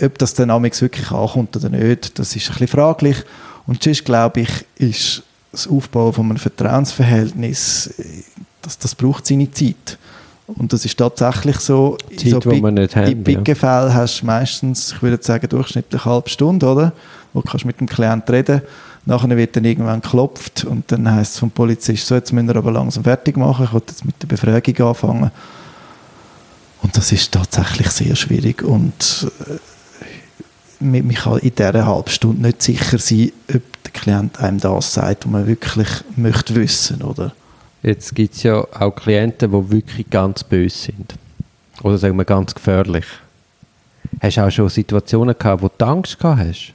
[0.00, 3.16] Ob das dann amigs wirklich ankommt oder nicht, das ist ein bisschen fraglich.
[3.66, 8.22] Und sonst, glaube ich, ist das Aufbauen von einem Vertrauensverhältnis, äh,
[8.62, 9.98] das, das braucht seine Zeit.
[10.46, 11.96] Und das ist tatsächlich so.
[12.16, 16.04] Zeit, so die wir nicht haben, In Pickenfällen hast du meistens, ich würde sagen, durchschnittlich
[16.04, 16.92] eine halbe Stunde, oder?
[17.32, 18.62] Wo kannst mit dem Klienten reden
[19.06, 22.56] Nachher wird dann irgendwann geklopft und dann heisst es vom Polizist, so, jetzt müssen wir
[22.56, 25.30] aber langsam fertig machen, ich will jetzt mit der Befragung anfangen.
[26.82, 32.62] Und das ist tatsächlich sehr schwierig und äh, man kann in dieser halben Stunde nicht
[32.62, 37.32] sicher sein, ob der Klient einem das sagt, was man wirklich möchte wissen, oder?
[37.82, 41.14] Jetzt gibt es ja auch Klienten, die wirklich ganz böse sind.
[41.82, 43.06] Oder sagen wir ganz gefährlich.
[44.20, 46.74] Hast du auch schon Situationen gehabt, wo du Angst gehabt hast?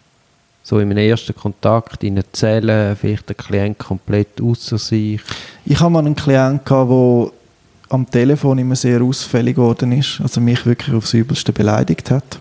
[0.68, 5.22] So in einem ersten Kontakt in einer Zelle, vielleicht der Klient komplett außer sich.
[5.64, 7.32] Ich habe mal einen Klienten gehabt, der
[7.90, 12.40] am Telefon immer sehr ausfällig geworden ist, also mich wirklich aufs Übelste beleidigt hat.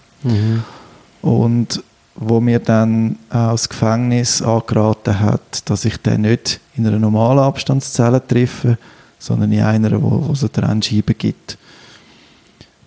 [1.20, 1.82] Und
[2.14, 8.26] wo mir dann das Gefängnis angeraten hat, dass ich den nicht in einer normalen Abstandszelle
[8.26, 8.78] treffe,
[9.18, 11.58] sondern in einer, wo, wo es eine Trennscheibe gibt.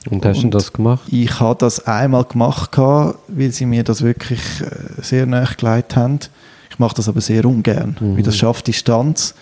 [0.10, 1.04] Und hast du das gemacht?
[1.12, 6.20] Ich habe das einmal gemacht, weil sie mir das wirklich äh, sehr nahe gelegt haben.
[6.70, 8.16] Ich mache das aber sehr ungern, Mhm.
[8.16, 9.34] weil das schafft Distanz.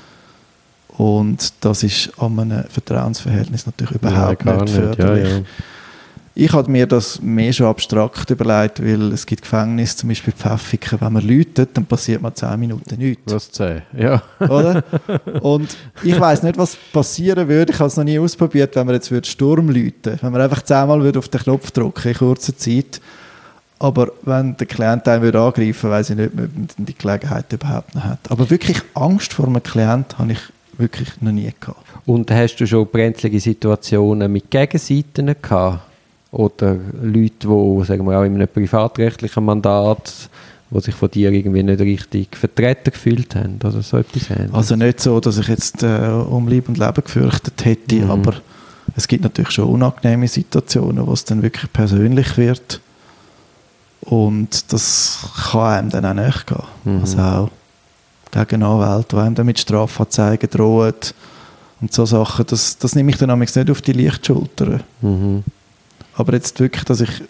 [0.97, 4.75] Und das ist an einem Vertrauensverhältnis natürlich überhaupt Ja, nicht nicht.
[4.75, 5.29] förderlich.
[5.29, 5.43] Ja, ja.
[6.37, 10.99] Ich habe mir das mehr schon abstrakt überlegt, weil es gibt Gefängnisse, zum Beispiel Pfäffiken,
[10.99, 13.33] wenn man läutet, dann passiert man 10 Minuten nichts.
[13.33, 13.83] Was zäh.
[13.97, 14.21] Ja.
[14.41, 14.83] Oder?
[15.41, 17.71] Und ich weiß nicht, was passieren würde.
[17.71, 20.61] Ich habe es noch nie ausprobiert, wenn man jetzt würde Sturm läuten Wenn man einfach
[20.61, 22.99] zehnmal würde auf den Knopf drücken in kurzer Zeit.
[23.79, 27.95] Aber wenn der Klient einen würde angreifen weiß ich nicht, ob man die Gelegenheit überhaupt
[27.95, 28.19] noch hat.
[28.29, 30.39] Aber wirklich Angst vor einem Klient habe ich
[30.77, 31.79] wirklich noch nie gehabt.
[32.05, 35.94] Und hast du schon brenzlige Situationen mit Gegenseiten gehabt?
[36.35, 40.11] Oder Leute, die, sagen wir auch in einem privatrechtlichen Mandat,
[40.69, 44.53] die sich von dir irgendwie nicht richtig vertreten gefühlt haben oder so etwas ähnliches?
[44.53, 48.11] Also nicht so, dass ich jetzt äh, um Leib und Leben gefürchtet hätte, Mhm.
[48.11, 48.33] aber
[48.97, 52.81] es gibt natürlich schon unangenehme Situationen, wo es dann wirklich persönlich wird.
[54.01, 55.19] Und das
[55.51, 56.57] kann einem dann auch nicht gehen.
[56.83, 57.01] Mhm.
[57.01, 57.49] Also auch
[58.47, 60.93] gegen Anwälte, die einem dann mit Strafanzeigen drohen.
[61.79, 64.81] Und so Sachen, das, das nehme ich dann nicht auf die Lichtschulter.
[65.01, 65.43] Mhm.
[66.15, 67.23] Aber jetzt wirklich, dass ich,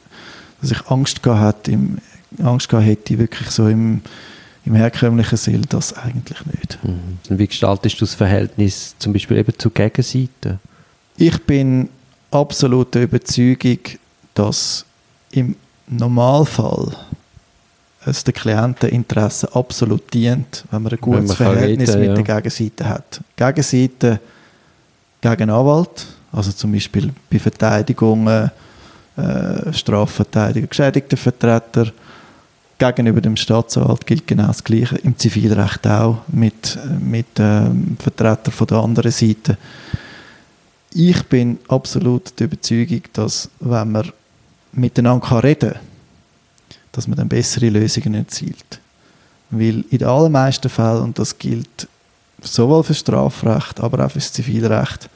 [0.61, 1.97] dass ich Angst gehabt, hätte, im,
[2.43, 4.01] Angst gehabt hätte, wirklich so im,
[4.65, 6.79] im herkömmlichen Sinn, das eigentlich nicht.
[6.83, 7.17] Mhm.
[7.29, 10.59] Und wie gestaltest du das Verhältnis zum Beispiel eben zur Gegenseite?
[11.17, 11.89] Ich bin
[12.31, 13.79] absolut der Überzeugung,
[14.33, 14.85] dass
[15.31, 15.55] im
[15.87, 16.95] Normalfall
[18.05, 22.23] es den Klienteninteressen absolut dient, wenn man ein gutes man Verhältnis reden, mit ja.
[22.23, 23.21] der Gegenseite hat.
[23.35, 24.19] Gegenseite
[25.21, 28.51] gegen Anwalt, also zum Beispiel bei Verteidigungen,
[29.17, 31.91] äh, Strafverteidiger, Geschädigtenvertreter,
[32.77, 34.97] gegenüber dem Staatsanwalt gilt genau das Gleiche.
[34.97, 39.57] Im Zivilrecht auch mit, mit ähm, Vertretern von der anderen Seite.
[40.93, 44.11] Ich bin absolut der Überzeugung, dass wenn man
[44.71, 45.81] miteinander reden kann,
[46.91, 48.79] dass man dann bessere Lösungen erzielt.
[49.49, 51.87] Weil in den allermeisten Fällen, und das gilt
[52.41, 55.09] sowohl für Strafrecht, aber auch für das Zivilrecht,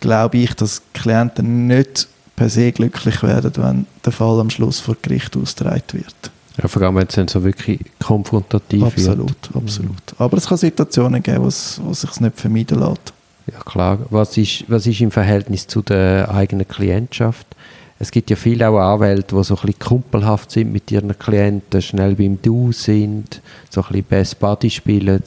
[0.00, 4.96] glaube ich, dass Klienten nicht per se glücklich werden, wenn der Fall am Schluss vor
[5.02, 6.30] Gericht ausgetragen wird.
[6.56, 8.92] Ja, vor allem, wenn es dann so wirklich konfrontativ wird.
[8.92, 10.02] Absolut, absolut.
[10.18, 13.12] Aber es kann Situationen geben, wo es, sich nicht vermeiden lässt.
[13.48, 13.98] Ja, klar.
[14.10, 17.46] Was ist, was ist im Verhältnis zu der eigenen Klientschaft?
[17.98, 21.82] Es gibt ja viele auch Anwälte, die so ein bisschen kumpelhaft sind mit ihren Klienten,
[21.82, 25.22] schnell beim Du sind, so ein bisschen Best Buddy spielen.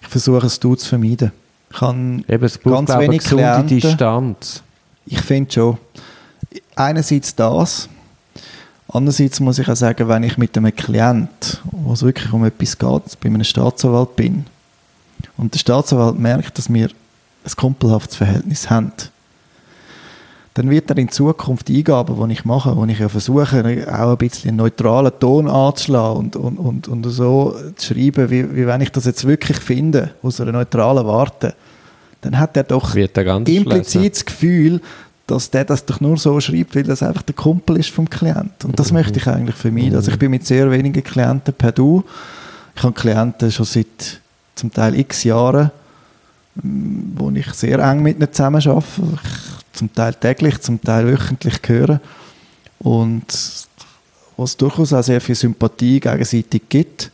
[0.00, 1.30] Ich versuche es du zu vermeiden.
[1.70, 3.68] Ich kann Eben, es braucht, Ganz glaube wenig Klienten.
[3.68, 4.62] Distanz.
[5.06, 5.78] Ich finde schon.
[6.74, 7.88] Einerseits das.
[8.88, 12.78] Andererseits muss ich auch sagen, wenn ich mit einem Klient, wo es wirklich um etwas
[12.78, 14.46] geht, bei einem Staatsanwalt bin,
[15.36, 16.88] und der Staatsanwalt merkt, dass wir
[17.44, 18.92] ein kumpelhaftes Verhältnis haben,
[20.54, 24.16] dann wird er in Zukunft Eingaben, die ich mache, wo ich ja versuche, auch ein
[24.16, 28.80] bisschen einen neutralen Ton anzuschlagen und, und, und, und so zu schreiben, wie, wie wenn
[28.80, 31.54] ich das jetzt wirklich finde, aus einer neutralen Warte,
[32.22, 34.80] dann hat er doch implizit das Gefühl,
[35.28, 38.64] dass der das doch nur so schreibt, weil das einfach der Kumpel ist vom Klient.
[38.64, 38.98] Und das mhm.
[38.98, 39.94] möchte ich eigentlich vermeiden.
[39.94, 42.02] Also ich bin mit sehr wenigen Klienten per Du.
[42.74, 44.20] Ich habe Klienten schon seit
[44.54, 45.70] zum Teil x Jahren,
[46.54, 48.86] wo ich sehr eng mit ihnen zusammen arbeite.
[48.92, 52.00] Ich zum Teil täglich, zum Teil wöchentlich höre.
[52.78, 53.26] Und
[54.36, 57.10] was durchaus auch sehr viel Sympathie gegenseitig gibt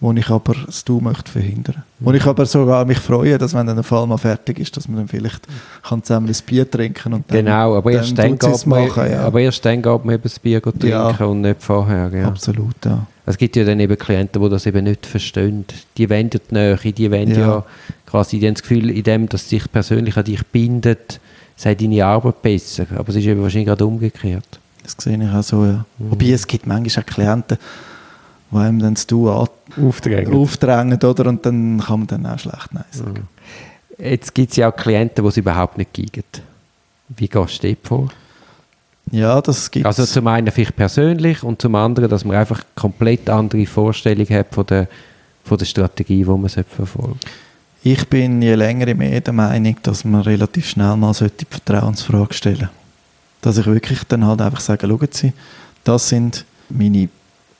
[0.00, 1.82] wo ich aber das Du möchte verhindern.
[2.00, 4.88] Wo ich aber sogar mich freue, dass wenn dann der Fall mal fertig ist, dass
[4.88, 5.46] man dann vielleicht
[5.82, 9.10] kann zusammen ein Bier trinken und dann, Genau, aber erst dann, dann geht man, machen,
[9.10, 9.22] ja.
[9.22, 11.08] aber erst dann geht man eben das Bier trinken ja.
[11.24, 12.10] und nicht vorher.
[12.12, 12.28] Ja.
[12.28, 13.06] Absolut, ja.
[13.24, 15.64] Es gibt ja dann eben Klienten, die das eben nicht verstehen.
[15.96, 17.64] Die wollen die Nähe, die wollen ja, ja
[18.06, 21.20] quasi die haben das Gefühl, in dem, dass sich persönlich an dich bindet,
[21.56, 22.86] sei deine Arbeit besser.
[22.96, 24.60] Aber es ist eben wahrscheinlich gerade umgekehrt.
[24.82, 25.84] Das sehe ich auch so, ja.
[25.98, 26.10] Mhm.
[26.10, 27.58] Wobei es gibt manchmal auch Klienten,
[28.50, 30.32] die einem dann das Du aufdrängen
[31.02, 31.26] oder?
[31.26, 33.28] und dann kann man dann auch schlecht Nein sagen.
[33.98, 34.04] Mhm.
[34.04, 36.22] Jetzt gibt es ja auch Klienten, die es überhaupt nicht geben.
[37.08, 38.08] Wie gehst du vor?
[39.12, 43.30] Ja, das gibt Also zum einen vielleicht persönlich und zum anderen, dass man einfach komplett
[43.30, 44.88] andere Vorstellungen hat von der,
[45.44, 47.18] von der Strategie, die man verfolgen
[47.84, 52.56] Ich bin je länger mehr der Meinung, dass man relativ schnell mal die Vertrauensfrage stellen
[52.56, 52.70] sollte.
[53.42, 55.32] Dass ich wirklich dann halt einfach sage, schauen Sie,
[55.84, 57.08] das sind meine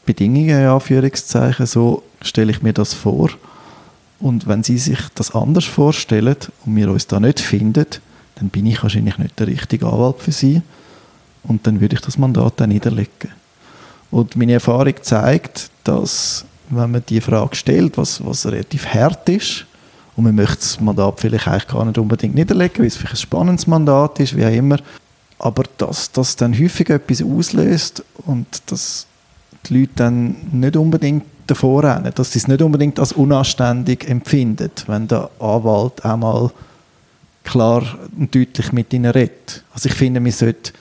[0.06, 3.30] Bedingungen, in Anführungszeichen, so stelle ich mir das vor.
[4.18, 7.86] Und wenn Sie sich das anders vorstellen und wir uns da nicht finden,
[8.36, 10.62] dann bin ich wahrscheinlich nicht der richtige Anwalt für Sie.
[11.42, 13.30] Und dann würde ich das Mandat dann niederlegen.
[14.10, 19.66] Und meine Erfahrung zeigt, dass wenn man die Frage stellt, was, was relativ hart ist,
[20.16, 23.18] und man möchte das Mandat vielleicht eigentlich gar nicht unbedingt niederlegen, weil es vielleicht ein
[23.18, 24.78] spannendes Mandat ist, wie auch immer,
[25.38, 29.06] aber dass das dann häufig etwas auslöst und das
[29.68, 34.70] die Leute dann nicht unbedingt davor rennen, dass sie es nicht unbedingt als unanständig empfinden,
[34.86, 36.50] wenn der Anwalt einmal
[37.44, 37.82] klar
[38.18, 39.62] und deutlich mit ihnen redet.
[39.72, 40.72] Also ich finde, man sollte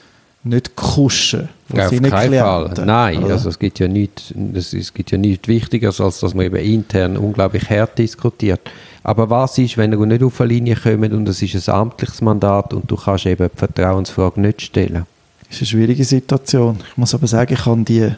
[0.43, 2.75] nicht kuschen von ja, seinen Klienten.
[2.75, 2.85] Fall.
[2.85, 3.33] Nein, oder?
[3.33, 7.17] also es gibt ja nichts, es gibt ja nichts Wichtigeres, als dass man eben intern
[7.17, 8.61] unglaublich hart diskutiert.
[9.03, 12.21] Aber was ist, wenn ihr nicht auf eine Linie kommt und es ist ein amtliches
[12.21, 15.05] Mandat und du kannst eben die Vertrauensfrage nicht stellen?
[15.39, 16.77] Das ist eine schwierige Situation.
[16.91, 18.11] Ich muss aber sagen, ich habe die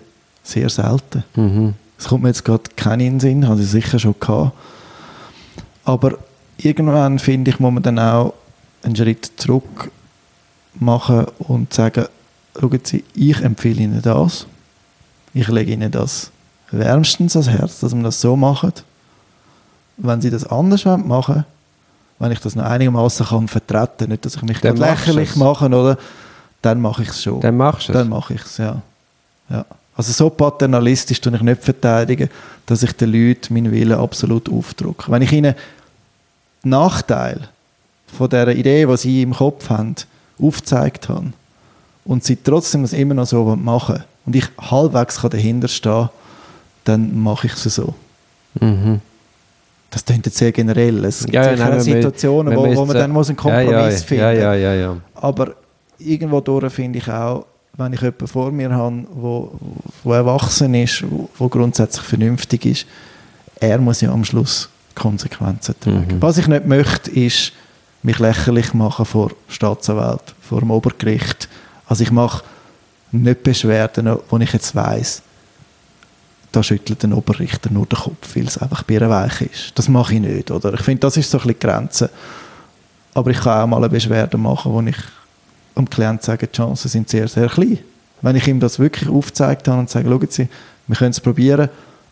[0.48, 1.24] sehr selten.
[1.36, 1.74] Mhm.
[1.98, 4.52] Es kommt mir jetzt gerade keinen in den Sinn, habe ich sicher schon gehabt.
[5.84, 6.18] Aber
[6.58, 8.34] irgendwann, finde ich, muss man dann auch
[8.84, 9.92] einen Schritt zurück
[10.76, 12.06] machen und sagen,
[12.60, 14.46] schauen Sie, ich empfehle Ihnen das.
[15.34, 16.32] Ich lege Ihnen das
[16.72, 18.84] wärmstens ans Herz, dass man das so macht.
[19.98, 21.46] Wenn Sie das anders machen
[22.20, 25.98] wenn ich das noch einigermaßen kann vertreten, nicht, dass ich mich lächerlich mache, oder,
[26.62, 27.42] dann mache ich es schon.
[27.42, 27.98] Dann machst du es?
[27.98, 28.82] Dann mache ich es, ja.
[29.50, 29.66] ja.
[29.98, 32.30] Also so paternalistisch tue ich nicht verteidigen,
[32.68, 35.12] dass ich den Leuten meinen Willen absolut aufdrücke.
[35.12, 35.56] Wenn ich ihnen
[36.64, 37.50] den Nachteil
[38.16, 39.96] von der Idee, die sie im Kopf haben,
[40.40, 41.34] aufgezeigt habe
[42.06, 46.10] und sie trotzdem das immer noch so machen und ich halbwegs dahinter stehen
[46.84, 47.94] dann mache ich es so.
[48.62, 49.02] Mhm.
[49.90, 51.04] Das klingt jetzt sehr generell.
[51.06, 53.96] Es gibt ja, ja, nein, Situationen, wo, wo man dann muss einen Kompromiss ja, ja,
[53.98, 55.56] finden ja, ja, Aber
[55.98, 57.46] irgendwo durch finde ich auch,
[57.78, 59.52] wenn ich jemanden vor mir habe, wo,
[60.04, 62.86] wo erwachsen ist, wo, wo grundsätzlich vernünftig ist,
[63.60, 66.16] er muss ja am Schluss Konsequenzen tragen.
[66.16, 66.22] Mhm.
[66.22, 67.54] Was ich nicht möchte, ist
[68.02, 71.48] mich lächerlich machen vor Staatsanwalt, vor dem Obergericht.
[71.88, 72.44] Also ich mache
[73.12, 75.22] nicht Beschwerden, wo ich jetzt weiß,
[76.52, 79.72] da schüttelt der Oberrichter nur den Kopf, weil es einfach birrenweich ist.
[79.76, 80.74] Das mache ich nicht, oder?
[80.74, 82.10] Ich finde, das ist so ein bisschen die Grenze.
[83.14, 84.98] Aber ich kann auch mal eine Beschwerde machen, wo ich
[85.78, 87.80] dem Klienten sagen, die Chancen sind sehr, sehr klein.
[88.22, 90.48] Wenn ich ihm das wirklich aufgezeigt habe und sage, schauen Sie,
[90.88, 91.70] wir können es probieren,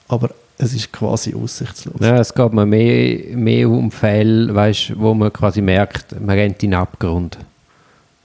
[0.08, 1.96] aber es ist quasi aussichtslos.
[2.00, 6.64] Ja, es geht mir mehr, mehr um Fälle, weißt, wo man quasi merkt, man rennt
[6.64, 7.38] in den Abgrund.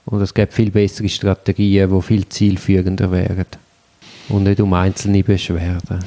[0.05, 3.45] Und es gibt viel bessere Strategien, die viel zielführender wären.
[4.29, 5.99] Und nicht um einzelne Beschwerden.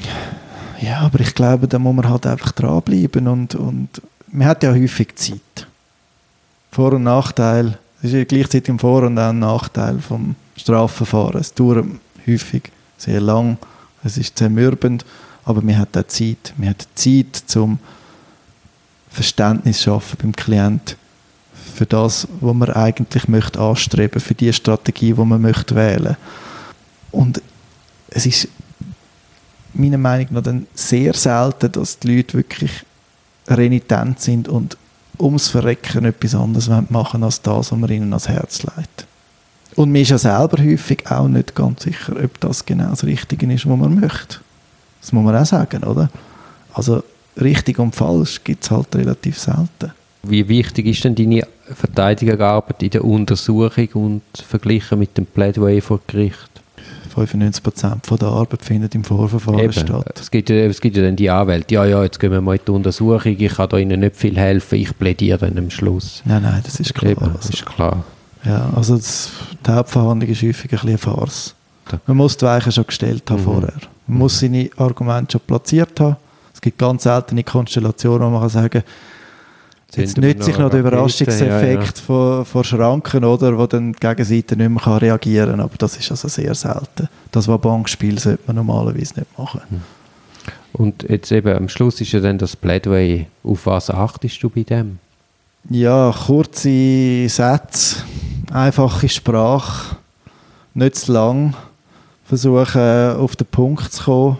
[0.80, 3.88] Ja, aber ich glaube, da muss man halt einfach dranbleiben und, und
[4.28, 5.66] man hat ja häufig Zeit.
[6.70, 11.40] Vor- und Nachteil das ist gleichzeitig ein Vor- und auch ein Nachteil vom Strafverfahren.
[11.40, 11.86] Es dauert
[12.26, 12.64] häufig
[12.98, 13.56] sehr lang,
[14.04, 15.06] es ist zermürbend,
[15.46, 16.52] aber man hat auch Zeit.
[16.58, 17.78] Man hat Zeit zum
[19.08, 20.98] Verständnis schaffen beim Klient
[21.74, 26.18] für das, was man eigentlich möchte anstreben, für die Strategie, die man möchte wählen.
[27.10, 27.40] Und
[28.10, 28.48] es ist
[29.72, 32.84] meiner Meinung nach dann sehr selten, dass die Leute wirklich
[33.48, 34.76] renitent sind und
[35.18, 39.06] ums Verrecken etwas anderes machen als das, was man ihnen ans Herz legt.
[39.76, 43.52] Und man ist ja selber häufig auch nicht ganz sicher, ob das genau das Richtige
[43.52, 44.38] ist, was man möchte.
[45.00, 46.10] Das muss man auch sagen, oder?
[46.72, 47.02] Also
[47.40, 49.92] richtig und falsch gibt es halt relativ selten.
[50.22, 56.00] Wie wichtig ist denn deine Verteidigerarbeit in der Untersuchung und verglichen mit dem Plädoyer vor
[56.06, 56.53] Gericht?
[57.16, 59.72] 95% der Arbeit findet im Vorverfahren Eben.
[59.72, 60.18] statt.
[60.20, 62.56] Es gibt, ja, es gibt ja dann die Anwälte, ja, ja, jetzt gehen wir mal
[62.56, 66.22] in die Untersuchung, ich kann da Ihnen nicht viel helfen, ich plädiere dann am Schluss.
[66.24, 67.12] Nein, nein, das ist klar.
[67.12, 68.04] Eben, das Also, ist klar.
[68.44, 69.30] ja, also das,
[69.66, 71.54] die Hauptverhandlung ist häufig ein bisschen eine Farce.
[72.06, 73.44] Man muss die Weichen schon gestellt haben Mhm.
[73.44, 73.72] vorher.
[74.06, 76.16] Man muss seine Argumente schon platziert haben.
[76.52, 78.82] Es gibt ganz seltene Konstellationen, wo man kann sagen
[79.94, 84.68] Jetzt nützt sich noch der Überraschungseffekt Von, von Schranken, oder, wo dann die Gegenseite nicht
[84.68, 85.60] mehr kann reagieren kann.
[85.60, 87.08] Aber das ist also sehr selten.
[87.30, 89.60] Das war Bankspiel sollte man normalerweise nicht machen.
[90.72, 93.26] Und jetzt eben am Schluss ist ja dann das Plädoyer.
[93.44, 94.98] Auf was achtest du bei dem?
[95.70, 98.02] Ja, kurze Sätze,
[98.52, 99.96] einfache Sprache,
[100.74, 101.54] nicht zu lang,
[102.24, 104.38] versuchen auf den Punkt zu kommen,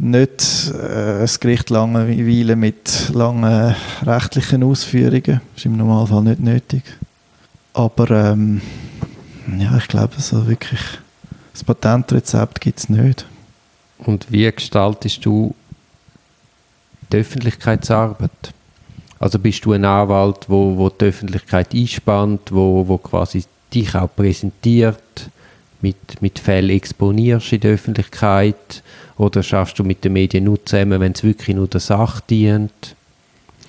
[0.00, 6.82] nicht äh, das Gericht langweilen mit langen rechtlichen Ausführungen, ist im Normalfall nicht nötig.
[7.74, 8.62] Aber ähm,
[9.58, 10.80] ja, ich glaube, so wirklich
[11.52, 13.26] das Patentrezept gibt es nicht.
[13.98, 15.54] Und wie gestaltest du
[17.12, 18.54] die Öffentlichkeitsarbeit?
[19.18, 24.08] Also bist du ein Anwalt, wo, wo die Öffentlichkeit einspannt, wo, wo quasi dich auch
[24.16, 25.30] präsentiert,
[25.82, 28.82] mit, mit Fällen exponierst in der Öffentlichkeit?
[29.20, 32.72] Oder schaffst du mit den Medien nur zusammen, wenn es wirklich nur der Sache dient?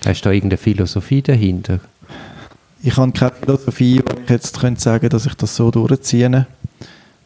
[0.06, 1.82] Hast du da irgendeine Philosophie dahinter?
[2.82, 6.48] Ich habe keine Philosophie, wo ich jetzt könnte sagen, dass ich das so durchziehe.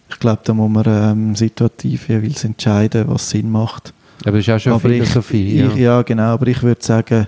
[0.09, 3.93] Ich glaube, da muss man ähm, situativ jeweils entscheiden, was Sinn macht.
[4.23, 5.59] Aber das ist auch schon eine Aber ich- Philosophie.
[5.61, 5.97] Ich, ja.
[5.97, 7.27] ja, genau, aber ich würde sagen,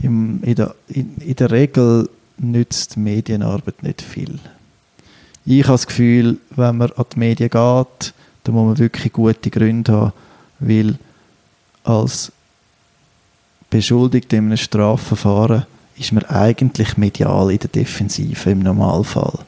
[0.00, 2.08] im, in, der, in, in der Regel
[2.38, 4.38] nützt Medienarbeit nicht viel.
[5.44, 9.50] Ich habe das Gefühl, wenn man an die Medien geht, dann muss man wirklich gute
[9.50, 10.12] Gründe haben,
[10.58, 10.98] weil
[11.84, 12.32] als
[13.70, 19.38] Beschuldigter in einem Strafverfahren ist man eigentlich medial in der Defensive im Normalfall.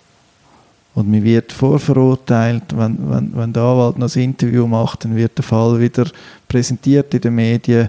[0.95, 5.37] Und man wird vorverurteilt, wenn, wenn, wenn der Anwalt noch ein Interview macht, dann wird
[5.37, 6.07] der Fall wieder
[6.47, 7.89] präsentiert in den Medien.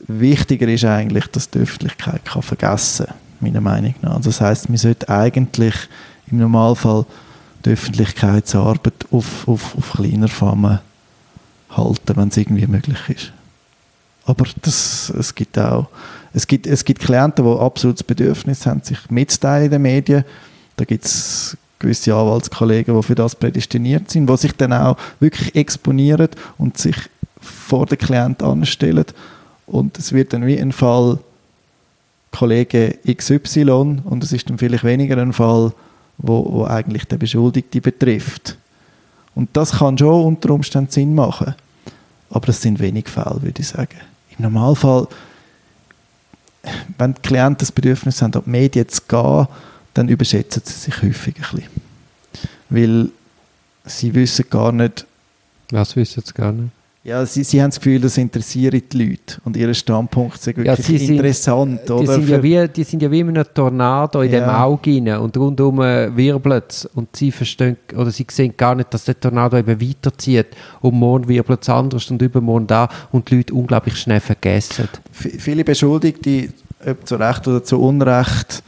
[0.00, 4.20] Wichtiger ist eigentlich, dass die Öffentlichkeit kann vergessen kann, meiner Meinung nach.
[4.20, 5.74] Das heißt, man sollte eigentlich
[6.30, 7.06] im Normalfall
[7.66, 10.80] die Öffentlichkeitsarbeit auf, auf, auf kleiner Flamme
[11.70, 13.32] halten, wenn es irgendwie möglich ist.
[14.24, 15.88] Aber das, es gibt auch
[16.36, 20.24] es gibt, es gibt Klienten, die absolut das Bedürfnis haben, sich mitzuteilen in den Medien.
[20.76, 25.54] Da gibt es gewisse Anwaltskollegen, die für das prädestiniert sind, die sich dann auch wirklich
[25.54, 26.96] exponieren und sich
[27.40, 29.06] vor den Klienten anstellen.
[29.66, 31.20] Und es wird dann wie ein Fall
[32.32, 35.72] Kollege XY und es ist dann vielleicht weniger ein Fall,
[36.18, 38.56] wo, wo eigentlich der Beschuldigte betrifft.
[39.34, 41.54] Und das kann schon unter Umständen Sinn machen.
[42.30, 44.00] Aber das sind wenig Fälle, würde ich sagen.
[44.36, 45.08] Im Normalfall,
[46.98, 49.46] wenn die Klienten das Bedürfnis haben, an die Medien zu gehen,
[49.94, 51.70] dann überschätzen sie sich häufig ein bisschen.
[52.68, 53.10] Weil
[53.84, 55.06] sie wissen gar nicht,
[55.70, 56.70] Was wissen sie gar nicht?
[57.06, 60.74] Ja, sie, sie haben das Gefühl, das interessiert die Leute und ihr Standpunkt ist wirklich
[60.84, 61.80] sie sind- interessant.
[61.88, 62.12] Die oder?
[62.14, 64.64] sind, ja wie, die sind ja wie in einem Tornado in dem Ja.
[64.64, 69.04] Auge rein und rundum wirbelt es und sie verstehen oder sie sehen gar nicht, dass
[69.04, 70.48] der Tornado eben weiterzieht
[70.80, 74.88] und morgen wirbelt es anders und übermorgen da und die Leute unglaublich schnell vergessen.
[75.12, 76.48] V- Viele Beschuldigte,
[76.84, 78.62] ob zu Recht oder zu Unrecht,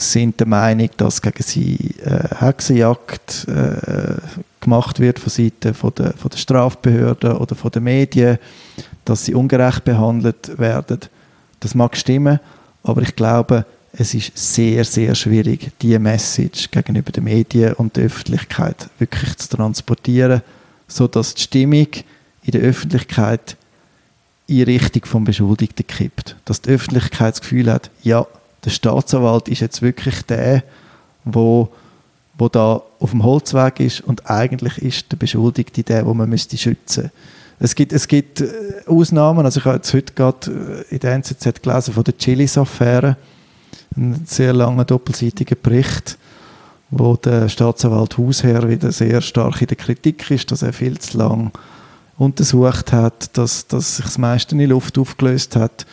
[0.00, 4.16] sind der Meinung, dass gegen sie äh, Hexenjagd äh,
[4.60, 8.38] gemacht wird von Seiten von der, von der Strafbehörden oder von den Medien,
[9.04, 11.00] dass sie ungerecht behandelt werden.
[11.60, 12.40] Das mag stimmen,
[12.82, 18.04] aber ich glaube, es ist sehr, sehr schwierig, diese Message gegenüber den Medien und der
[18.04, 20.42] Öffentlichkeit wirklich zu transportieren,
[20.86, 21.88] sodass die Stimmung
[22.42, 23.56] in der Öffentlichkeit
[24.46, 26.36] in Richtung vom Beschuldigten kippt.
[26.44, 28.26] Dass die Öffentlichkeit das Gefühl hat, ja,
[28.64, 30.62] der Staatsanwalt ist jetzt wirklich der,
[31.24, 31.68] wo,
[32.38, 36.56] wo da auf dem Holzweg ist und eigentlich ist der Beschuldigte der, wo man müsste
[36.56, 37.10] schützen.
[37.58, 38.48] Es gibt, es gibt äh,
[38.86, 43.16] Ausnahmen, also ich habe jetzt heute gerade äh, in der NZZ gelesen von der Chilis-Affäre,
[43.96, 46.16] einen sehr langen doppelseitigen Bericht,
[46.90, 51.18] wo der Staatsanwalt Hausherr wieder sehr stark in der Kritik ist, dass er viel zu
[51.18, 51.52] lang
[52.16, 55.86] untersucht hat, dass, dass sich das meiste in die Luft aufgelöst hat.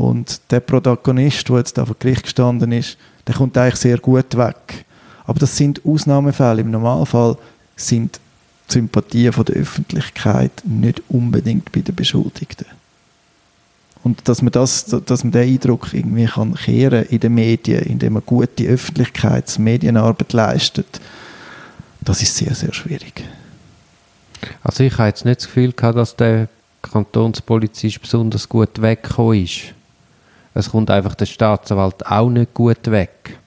[0.00, 2.96] Und der Protagonist, der jetzt da vor Gericht gestanden ist,
[3.26, 4.86] der kommt eigentlich sehr gut weg.
[5.26, 6.62] Aber das sind Ausnahmefälle.
[6.62, 7.36] Im Normalfall
[7.76, 8.18] sind
[8.66, 12.64] Sympathien von der Öffentlichkeit nicht unbedingt bei den Beschuldigten.
[14.02, 18.14] Und dass man, das, dass man den Eindruck irgendwie kann kehren in den Medien, indem
[18.14, 20.98] man gute Öffentlichkeits-, Medienarbeit leistet,
[22.00, 23.22] das ist sehr, sehr schwierig.
[24.62, 26.48] Also ich habe jetzt nicht das Gefühl gehabt, dass der
[26.80, 29.74] Kantonspolizist besonders gut weggekommen ist.
[30.54, 33.38] Es kommt einfach der Staatsanwalt auch nicht gut weg.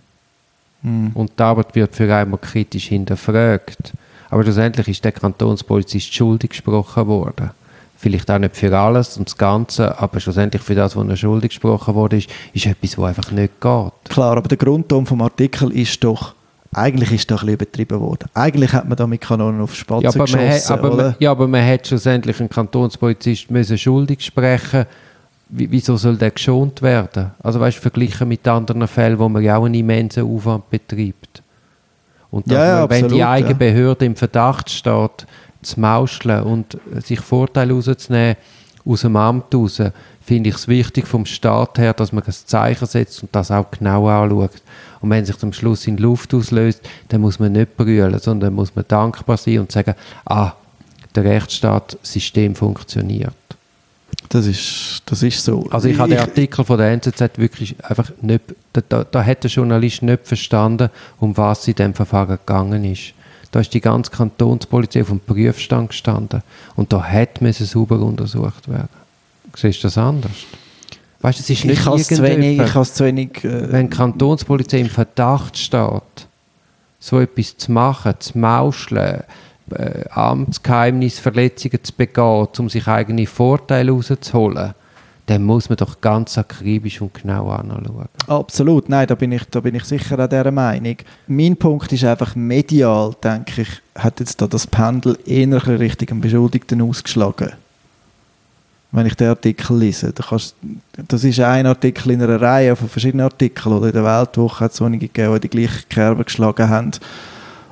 [0.84, 1.12] Mhm.
[1.14, 3.94] Und die Arbeit wird für einmal kritisch hinterfragt.
[4.30, 7.52] Aber schlussendlich ist der Kantonspolizist schuldig gesprochen worden.
[7.98, 11.52] Vielleicht auch nicht für alles und das Ganze, aber schlussendlich für das, was er schuldig
[11.52, 13.92] gesprochen wurde, ist, ist etwas, was einfach nicht geht.
[14.10, 16.34] Klar, aber der Grundton vom Artikel ist doch,
[16.74, 18.28] eigentlich ist da ein bisschen übertrieben worden.
[18.34, 21.32] Eigentlich hat man da mit Kanonen auf Spatzen ja, aber geschossen, man, aber man, ja,
[21.32, 24.86] aber man hätte schlussendlich einen Kantonspolizist müssen schuldig sprechen
[25.56, 27.32] Wieso soll der geschont werden?
[27.44, 31.44] Also weißt du, verglichen mit anderen Fällen, wo man ja auch einen immensen Aufwand betreibt.
[32.32, 33.58] Und ja, man, wenn absolut, die eigene ja.
[33.58, 35.28] Behörde im Verdacht steht,
[35.62, 38.36] zu mauscheln und sich Vorteile rauszunehmen
[38.86, 39.82] aus dem Amt raus,
[40.22, 43.70] finde ich es wichtig vom Staat her, dass man ein Zeichen setzt und das auch
[43.70, 44.62] genau anschaut.
[45.02, 48.76] Und wenn sich am Schluss in Luft auslöst, dann muss man nicht brüllen, sondern muss
[48.76, 49.94] man dankbar sein und sagen,
[50.26, 50.54] ah,
[51.14, 53.34] der Rechtsstaatssystem funktioniert.
[54.34, 55.68] Das ist, das ist so.
[55.70, 58.42] Also ich habe den Artikel von der NZZ wirklich einfach nicht,
[58.90, 63.14] da, da, hat der Journalist nicht verstanden, um was es in diesem Verfahren gegangen ist.
[63.52, 66.42] Da ist die ganze Kantonspolizei auf dem Prüfstand gestanden
[66.76, 68.90] und da hätte müssen sauber untersucht werden.
[69.56, 70.32] Siehst du das anders?
[71.22, 73.88] Weißt, es ist nicht ich habe es zu wenig, ich has zu wenig äh, wenn
[73.88, 76.28] die Kantonspolizei im Verdacht steht,
[77.00, 79.26] so etwas zu machen, zu mauscheln,
[79.72, 84.74] äh, Amtsgeheimnisverletzungen zu begehen, um sich eigene Vorteile rauszuholen,
[85.26, 88.10] dann muss man doch ganz akribisch und genau anschauen.
[88.28, 90.98] Absolut, nein, da bin ich, da bin ich sicher an dieser Meinung.
[91.28, 96.82] Mein Punkt ist einfach, medial, denke ich, hat jetzt da das Pendel eher Richtung Beschuldigten
[96.82, 97.54] ausgeschlagen
[98.94, 100.14] wenn ich den Artikel lese.
[100.14, 100.56] Da kannst,
[101.08, 103.76] das ist ein Artikel in einer Reihe von verschiedenen Artikeln.
[103.76, 106.92] Oder in der Weltwoche hat es einige gegeben, die die gleiche Kerbe geschlagen haben.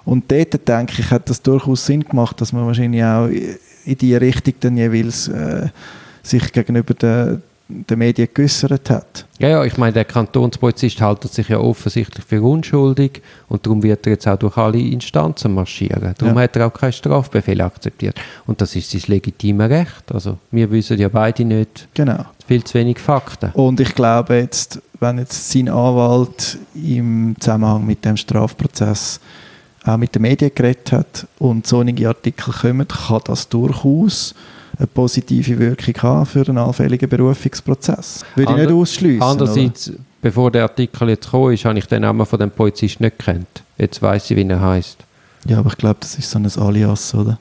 [0.05, 4.15] Und dort, denke ich, hat das durchaus Sinn gemacht, dass man wahrscheinlich auch in die
[4.15, 5.67] Richtung dann jeweils äh,
[6.23, 9.25] sich gegenüber den, den Medien geäußert hat.
[9.39, 14.05] Ja, ja, ich meine, der Kantonspolizist hält sich ja offensichtlich für unschuldig und darum wird
[14.05, 16.13] er jetzt auch durch alle Instanzen marschieren.
[16.17, 16.43] Darum ja.
[16.43, 18.19] hat er auch keinen Strafbefehl akzeptiert.
[18.45, 20.11] Und das ist sein legitimes Recht.
[20.11, 22.25] Also wir wissen ja beide nicht genau.
[22.45, 23.51] viel zu wenig Fakten.
[23.53, 29.19] Und ich glaube jetzt, wenn jetzt sein Anwalt im Zusammenhang mit dem Strafprozess
[29.83, 34.35] auch mit den Medien geredet hat und so einige Artikel kommen, kann das durchaus
[34.77, 38.23] eine positive Wirkung haben für einen allfälligen Berufungsprozess.
[38.35, 39.21] Würde Ander, ich nicht ausschließen.
[39.21, 39.97] Andererseits, oder?
[40.21, 43.63] bevor der Artikel jetzt gekommen ist, habe ich den Namen von dem Polizisten nicht gekannt.
[43.77, 44.97] Jetzt weiß ich, wie er heißt.
[45.45, 47.39] Ja, aber ich glaube, das ist so ein Alias, oder?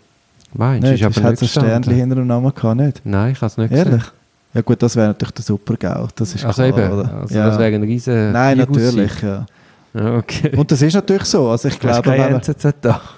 [0.55, 0.91] Meinst du?
[0.91, 3.01] Nicht, ist aber hat ein Sternchen hinter dem Namen gehabt, nicht?
[3.05, 4.01] Nein, ich habe es nicht Ehrlich?
[4.01, 4.13] Gesehen.
[4.53, 7.09] Ja gut, das wäre natürlich der Super-GAU, das ist also klar, eben?
[7.09, 7.47] Also ja.
[7.47, 9.47] das wäre ein riesen Nein, natürlich, ja.
[9.93, 10.57] Okay.
[10.57, 11.49] Und das ist natürlich so.
[11.49, 12.43] Also ich glaube, wenn man.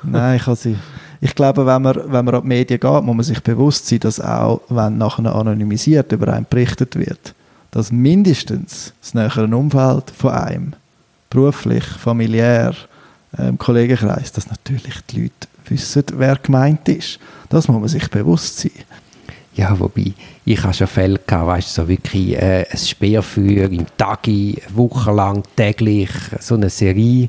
[0.03, 0.77] Nein, ich sie.
[1.21, 4.01] Ich glaube, wenn man, wenn man an die Medien geht, muss man sich bewusst sein,
[4.01, 7.35] dass auch, wenn nachher anonymisiert über einen berichtet wird,
[7.71, 10.73] dass mindestens das nähere Umfeld von einem,
[11.31, 12.75] beruflich, familiär,
[13.39, 17.21] ähm, Kollegenkreis, dass natürlich die Leute wissen, wer gemeint ist.
[17.49, 18.73] Das muss man sich bewusst sein.
[19.55, 20.13] Ja, wobei,
[20.47, 25.43] ich habe schon Fälle gehabt, weißt du, so wirklich äh, ein Speerfeuer im Tagi, wochenlang,
[25.57, 27.29] täglich, so eine Serie.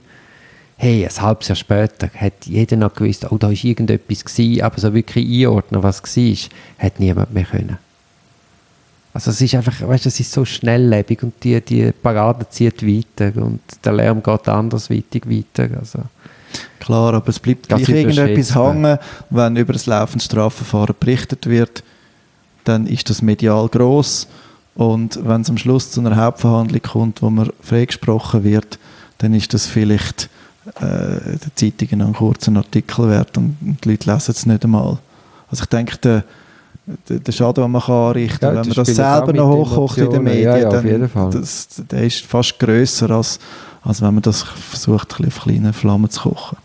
[0.78, 4.80] Hey, ein halbes Jahr später hat jeder noch gewusst, oh, da war irgendetwas gewesen, aber
[4.80, 7.78] so wirklich einordnen, was es war, hat niemand mehr können.
[9.14, 12.86] Also es ist einfach, weißt du, es ist so schnelllebig und die, die Parade zieht
[12.86, 16.00] weiter und der Lärm geht andersweitig weiter, also...
[16.80, 18.98] Klar, aber es bleibt gleich irgendetwas hängen,
[19.30, 21.84] wenn über das laufende Strafverfahren berichtet wird,
[22.64, 24.28] dann ist das medial groß
[24.76, 28.80] und wenn es am Schluss zu einer Hauptverhandlung kommt, wo man freigesprochen wird,
[29.20, 30.30] dann ist das vielleicht
[30.76, 34.98] äh, der Zeitungen einen kurzen Artikel wert und, die Leute lesen es nicht einmal.
[35.50, 36.24] Also ich denke, der,
[37.08, 39.98] der, der Schaden, den man kann anrichten kann, ja, wenn man das selber noch hochkocht
[40.00, 43.40] in den Medien, ja, ja, dann das, der ist fast grösser, als,
[43.84, 46.58] als wenn man das versucht, auf kleine Flammen zu kochen.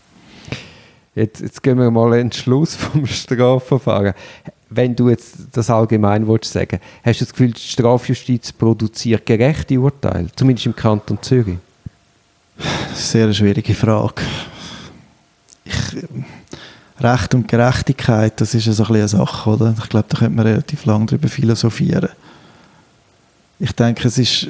[1.13, 4.13] Jetzt, jetzt gehen wir mal in den Schluss vom Strafverfahren
[4.69, 9.79] wenn du jetzt das allgemein willst sagen, hast du das Gefühl, die Strafjustiz produziert gerechte
[9.79, 11.57] Urteile, zumindest im Kanton Zürich?
[12.93, 14.21] Sehr eine schwierige Frage.
[15.65, 15.75] Ich,
[16.99, 19.73] Recht und Gerechtigkeit, das ist ja so ein eine Sache, oder?
[19.81, 22.09] Ich glaube, da könnte man relativ lange darüber philosophieren.
[23.59, 24.49] Ich denke, es ist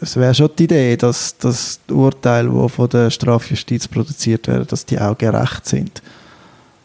[0.00, 4.66] es wäre schon die Idee, dass, dass die Urteile, die von der Strafjustiz produziert werden,
[4.68, 6.02] dass die auch gerecht sind.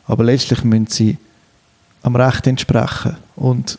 [0.06, 1.18] Aber letztlich müssen sie
[2.04, 3.18] am Recht entsprechen.
[3.36, 3.78] Und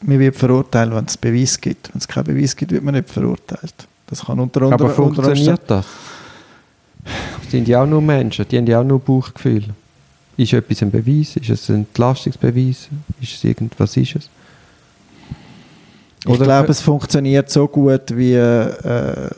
[0.00, 1.92] man wird verurteilt, wenn es Beweis gibt.
[1.92, 3.74] Wenn es keinen Beweis gibt, wird man nicht verurteilt.
[4.06, 4.80] Das kann unter anderem...
[4.80, 5.86] Aber funktioniert das?
[7.48, 9.64] Sind ja auch nur Menschen, die haben ja auch nur Bauchgefühl.
[10.36, 11.36] Ist etwas ein Beweis?
[11.36, 12.88] Ist es ein Entlastungsbeweis?
[13.20, 13.96] Ist es irgendwas?
[13.96, 14.30] Ist es?
[16.26, 19.30] ich glaube, es funktioniert so gut, wie, äh,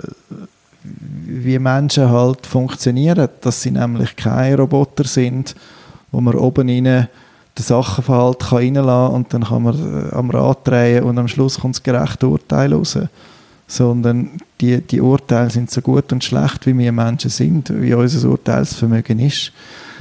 [0.83, 5.55] wie Menschen halt funktionieren, dass sie nämlich keine Roboter sind,
[6.13, 7.09] wo man oben rein
[7.59, 11.59] den Sachenverhalt kann reinlassen und dann kann man äh, am Rad drehen und am Schluss
[11.59, 12.99] kommt das gerechte Urteil raus.
[13.69, 14.31] Sondern
[14.61, 19.19] die, die Urteile sind so gut und schlecht, wie wir Menschen sind, wie unser Urteilsvermögen
[19.19, 19.53] ist.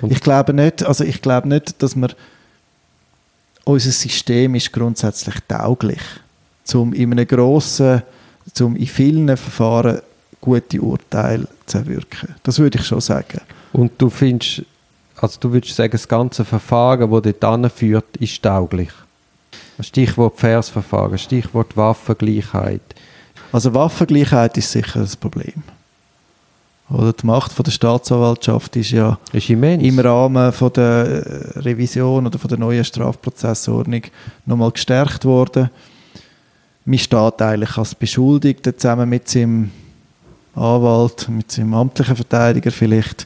[0.01, 2.10] Und ich glaube nicht, also ich glaube nicht, dass wir
[3.64, 6.01] unser System ist grundsätzlich tauglich,
[6.74, 8.03] um in einem grossen,
[8.60, 10.01] um in vielen Verfahren
[10.39, 12.36] gute Urteile zu erwirken.
[12.43, 13.41] Das würde ich schon sagen.
[13.74, 14.62] Und du findest,
[15.26, 18.91] also du würdest sagen, das ganze Verfahren, das dort führt, ist tauglich?
[19.80, 22.82] Stichwort Versverfahren, Stichwort Waffengleichheit.
[23.51, 25.63] Also Waffengleichheit ist sicher das Problem.
[26.91, 32.38] Oder die Macht von der Staatsanwaltschaft ist ja ist im Rahmen von der Revision oder
[32.38, 34.03] von der neuen Strafprozessordnung
[34.45, 35.71] nochmal gestärkt worden.
[36.86, 39.71] Man steht eigentlich als Beschuldigter zusammen mit seinem
[40.53, 43.26] Anwalt, mit seinem amtlichen Verteidiger vielleicht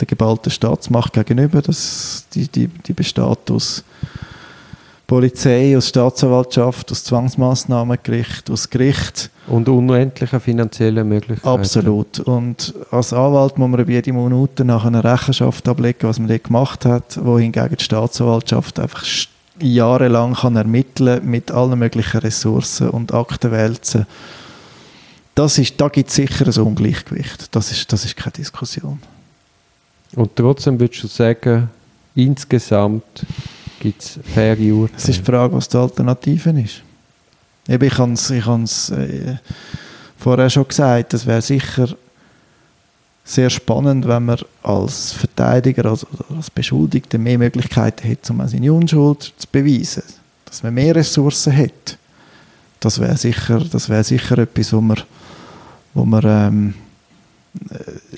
[0.00, 1.62] der geballten Staatsmacht gegenüber.
[1.62, 3.84] Das, die, die, die besteht aus
[5.06, 9.30] Polizei, aus Staatsanwaltschaft, aus Zwangsmaßnahmengericht, aus Gericht.
[9.46, 11.48] Und unendliche finanzielle Möglichkeiten.
[11.60, 12.18] Absolut.
[12.20, 16.84] Und als Anwalt muss man jede Minute nach einer Rechenschaft ablegen, was man dort gemacht
[16.84, 19.04] hat, wohingegen die Staatsanwaltschaft einfach
[19.60, 24.06] jahrelang kann ermitteln mit allen möglichen Ressourcen und Akten wälzen.
[25.34, 27.54] Das ist, da gibt es sicher ein Ungleichgewicht.
[27.54, 28.98] Das ist, das ist keine Diskussion.
[30.14, 31.68] Und trotzdem würdest du sagen,
[32.14, 33.26] insgesamt
[33.80, 34.96] gibt es faire Urteile?
[34.96, 36.82] Es ist die Frage, was die Alternative ist.
[37.68, 39.36] Eben, ich habe es ich äh,
[40.18, 41.88] vorher schon gesagt, es wäre sicher
[43.26, 49.34] sehr spannend, wenn man als Verteidiger, als, als Beschuldigter mehr Möglichkeiten hätte, um seine Unschuld
[49.36, 50.04] zu beweisen.
[50.44, 51.98] Dass man mehr Ressourcen hat.
[52.78, 55.00] Das wäre sicher, wär sicher etwas, wo man,
[55.92, 56.74] wo man ähm,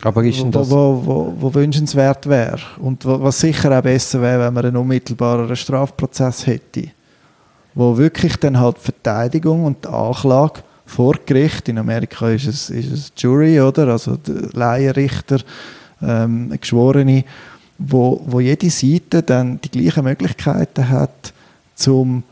[0.02, 2.60] aber ist denn das wo, wo, wo, wünschenswert wäre.
[2.78, 6.88] Und was sicher auch besser wäre, wenn man einen unmittelbaren Strafprozess hätte.
[7.74, 13.12] Wo wirklich dann halt Verteidigung und Anklage vor Gericht, in Amerika ist es, ist es
[13.16, 13.88] Jury, oder?
[13.88, 14.16] Also
[14.52, 15.40] Laienrichter,
[16.02, 17.24] ähm, Geschworene,
[17.78, 21.32] wo, wo jede Seite dann die gleichen Möglichkeiten hat,
[21.86, 22.22] um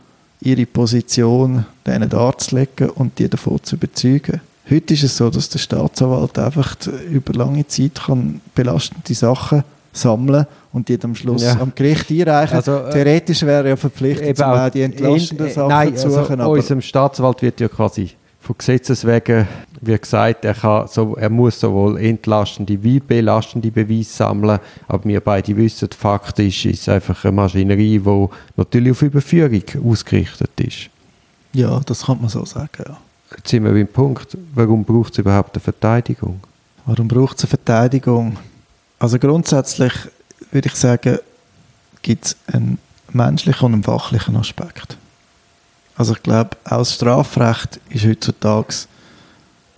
[0.41, 4.41] ihre Position denen darzulegen und die davon zu überzeugen.
[4.69, 6.77] Heute ist es so, dass der Staatsanwalt einfach
[7.09, 9.63] über lange Zeit kann belastende Sachen
[9.93, 11.59] sammeln und die am Schluss ja.
[11.61, 12.57] am Gericht einreichen.
[12.57, 16.41] Also, äh, Theoretisch wäre er ja verpflichtet, auch die entlastenden Sachen nein, zu suchen.
[16.41, 18.11] Also, unserem Staatsanwalt wird ja quasi
[18.41, 19.47] von Gesetzes wegen,
[19.81, 25.21] wie gesagt, er, kann so, er muss sowohl entlastende wie belastende Beweise sammeln, aber wir
[25.21, 30.91] beide wissen, faktisch ist es einfach eine Maschinerie, die natürlich auf Überführung ausgerichtet ist.
[31.53, 32.97] Ja, das kann man so sagen, ja.
[33.37, 36.41] Jetzt sind wir beim Punkt, warum braucht es überhaupt eine Verteidigung?
[36.87, 38.37] Warum braucht es eine Verteidigung?
[38.99, 39.93] Also grundsätzlich
[40.51, 41.19] würde ich sagen,
[42.03, 42.79] gibt es einen
[43.13, 44.97] menschlichen und einen fachlichen Aspekt.
[45.97, 48.75] Also ich glaube, auch das Strafrecht ist heutzutage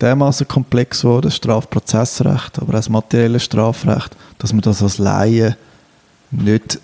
[0.01, 5.57] dermaßen komplex geworden, das Strafprozessrecht, aber auch das materielle Strafrecht, dass man das als Laie
[6.31, 6.79] nicht,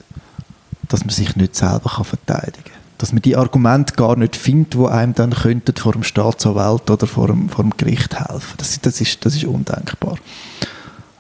[0.90, 4.76] dass man sich nicht selber kann verteidigen kann dass man die Argumente gar nicht findet,
[4.76, 8.56] wo einem dann könnten vor dem Staatsanwalt oder vor dem, vor dem Gericht helfen.
[8.58, 10.18] Das, das, ist, das ist undenkbar.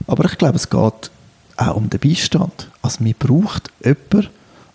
[0.08, 1.12] Aber ich glaube, es geht
[1.58, 2.72] auch um den Beistand.
[2.82, 4.30] Also man braucht jemanden,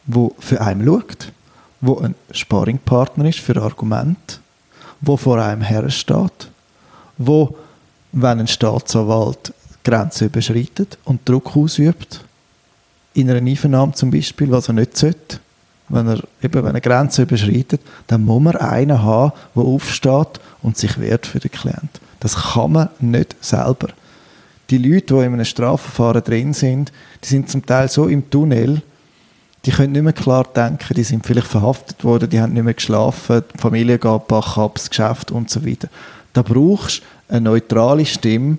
[0.07, 1.33] der für einen schaut,
[1.81, 4.39] der ein Sparringpartner ist für Argumente,
[5.01, 6.49] der vor einem hersteht,
[7.19, 7.57] wo,
[8.13, 9.53] wenn ein Staatsanwalt
[9.83, 12.25] Grenzen überschreitet und Druck ausübt,
[13.15, 15.41] in einer Einvernahme zum Beispiel, was er nicht sollte,
[15.91, 20.99] wenn er eben eine Grenze überschreitet, dann muss man einen haben, der aufsteht und sich
[20.99, 22.01] wehrt für den Klient.
[22.21, 23.89] Das kann man nicht selber.
[24.71, 26.93] Die Leute, die in einem Strafverfahren drin sind,
[27.25, 28.83] die sind zum Teil so im Tunnel,
[29.67, 32.75] die können nicht mehr klar denken, die sind vielleicht verhaftet worden, die haben nicht mehr
[32.75, 35.89] geschlafen, die Familie geht bach ab, das Geschäft und so weiter.
[36.33, 38.59] Da brauchst du eine neutrale Stimme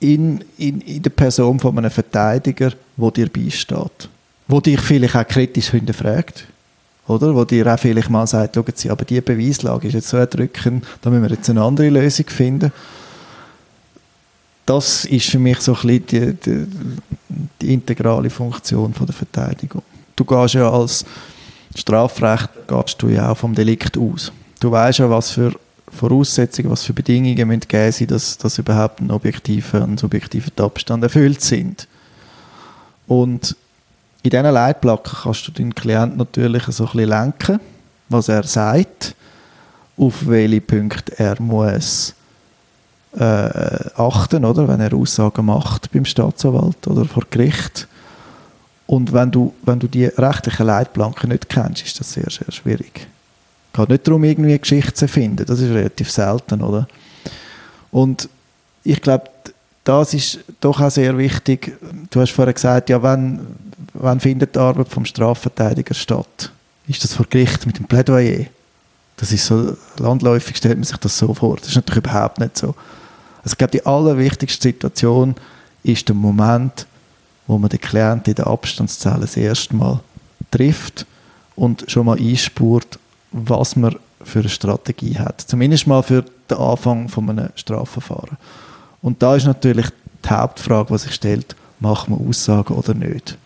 [0.00, 4.08] in, in, in der Person von einem Verteidiger, wo dir beisteht
[4.50, 6.46] wo dich vielleicht auch kritisch hinterfragt.
[7.06, 7.34] Oder?
[7.34, 10.84] Wo dir auch vielleicht mal sagt, schauen Sie, aber diese Beweislage ist jetzt so erdrückend,
[11.02, 12.72] da müssen wir jetzt eine andere Lösung finden.
[14.66, 16.66] Das ist für mich so ein bisschen die, die,
[17.60, 19.82] die integrale Funktion von der Verteidigung.
[20.14, 21.04] Du gehst ja als,
[21.74, 24.32] Strafrecht gehst du ja auch vom Delikt aus.
[24.58, 25.52] Du weißt ja, was für
[25.90, 31.02] Voraussetzungen, was für Bedingungen müssen gegeben sein, dass, dass überhaupt ein objektiver und subjektiver Abstand
[31.02, 31.88] erfüllt sind.
[33.06, 33.56] Und
[34.22, 37.60] in diesen Leitplanken kannst du deinen Klienten natürlich so ein bisschen lenken,
[38.08, 39.14] was er sagt,
[39.96, 42.14] auf welche Punkte er muss
[43.16, 43.22] äh,
[43.96, 47.88] achten, oder, wenn er Aussagen macht beim Staatsanwalt oder vor Gericht.
[48.86, 53.06] Und wenn du, wenn du die rechtlichen Leitplanken nicht kennst, ist das sehr, sehr schwierig.
[53.72, 55.46] Es geht nicht darum, irgendwie eine Geschichte zu finden.
[55.46, 56.88] Das ist relativ selten, oder?
[57.92, 58.28] Und
[58.82, 59.30] ich glaube,
[59.84, 61.76] das ist doch auch sehr wichtig.
[62.10, 63.40] Du hast vorher gesagt, ja, wenn,
[63.94, 66.52] wann findet die Arbeit vom Strafverteidiger statt?
[66.86, 68.46] Ist das vor Gericht mit dem Plädoyer?
[69.16, 71.56] Das ist so, landläufig stellt man sich das so vor.
[71.56, 72.74] Das ist natürlich überhaupt nicht so.
[73.42, 75.34] Also ich glaube, die allerwichtigste Situation
[75.82, 76.86] ist der Moment,
[77.46, 80.00] wo man den Klienten in der Abstandszelle das erste Mal
[80.50, 81.06] trifft
[81.56, 82.98] und schon mal einspurt,
[83.32, 85.40] was man für eine Strategie hat.
[85.42, 88.36] Zumindest mal für den Anfang von einem Strafverfahren.
[89.02, 89.86] Und da ist natürlich
[90.24, 93.36] die Hauptfrage, die sich stellt, machen wir Aussagen oder nicht?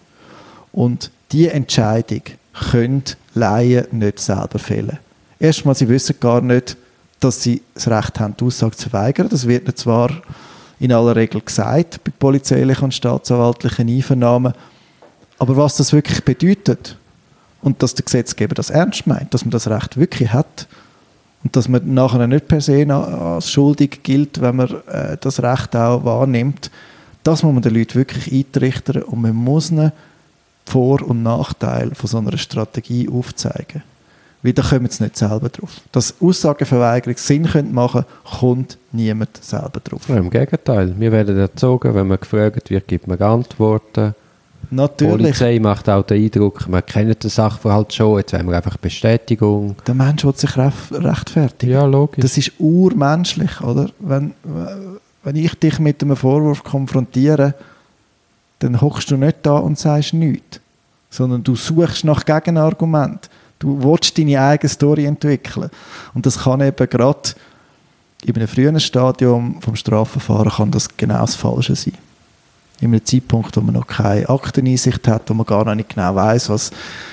[0.75, 2.23] Und die Entscheidung
[2.71, 3.05] können
[3.35, 4.99] Laien nicht selber fällen.
[5.39, 6.77] Erstmal, sie wissen gar nicht,
[7.21, 9.29] dass sie das Recht haben, die Aussage zu weigern.
[9.29, 10.11] Das wird ihnen zwar
[10.81, 14.53] in aller Regel gesagt bei polizeilichen und staatsanwaltlichen Einvernahmen,
[15.39, 16.97] aber was das wirklich bedeutet
[17.63, 20.67] und dass der Gesetzgeber das ernst meint, dass man das Recht wirklich hat
[21.45, 25.75] und dass man nachher nicht per se als schuldig gilt, wenn man äh, das Recht
[25.77, 26.71] auch wahrnimmt,
[27.23, 29.93] das muss man den Leuten wirklich eintrichtern und man muss ihnen
[30.67, 33.83] vor- und Nachteile von so einer Strategie aufzeigen.
[34.43, 35.81] Weil da kommen sie nicht selber drauf.
[35.91, 40.03] Dass Aussageverweigerung Sinn machen könnte, kommt niemand selber drauf.
[40.09, 40.95] Ja, Im Gegenteil.
[40.99, 44.15] Wir werden erzogen, wenn man gefragt wird, gibt man Antworten.
[44.71, 45.17] Natürlich.
[45.17, 48.77] Die Polizei macht auch den Eindruck, man kennt den Sachverhalt schon, jetzt wollen wir einfach
[48.77, 49.77] Bestätigung.
[49.87, 51.73] Der Mensch will sich rechtfertigen.
[51.73, 52.23] Ja, logisch.
[52.23, 53.91] Das ist urmenschlich, oder?
[53.99, 54.35] Wenn,
[55.23, 57.55] wenn ich dich mit einem Vorwurf konfrontiere,
[58.65, 60.59] dann hockst du nicht da und sagst nichts,
[61.11, 63.29] sondern du suchst nach Gegenargument.
[63.59, 65.69] Du willst deine eigene Story entwickeln.
[66.15, 67.35] Und das kann eben gerade
[68.25, 71.93] in einem frühen Stadium vom Strafverfahren kann das genau das Falsche sein.
[72.81, 76.49] In einem Zeitpunkt, wo man noch keine Akteneinsicht hat, wo man gar nicht genau weiß,
[76.49, 76.71] was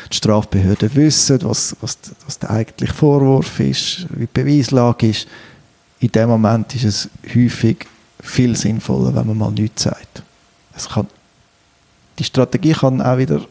[0.09, 5.27] die Strafbehörden wissen, was, was, was der eigentliche Vorwurf ist, wie die Beweislage ist.
[5.99, 7.85] In dem Moment ist es häufig
[8.21, 10.23] viel sinnvoller, wenn man mal nichts sagt.
[10.75, 11.07] Es kann
[12.21, 13.41] die Strategie kann auch wieder,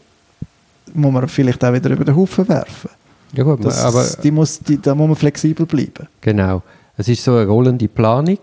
[0.93, 2.89] muss man vielleicht auch wieder über den Haufen werfen.
[3.33, 4.05] Ja gut, das, aber...
[4.23, 6.07] Die muss, die, da muss man flexibel bleiben.
[6.21, 6.63] Genau.
[6.95, 8.37] Es ist so eine rollende Planung,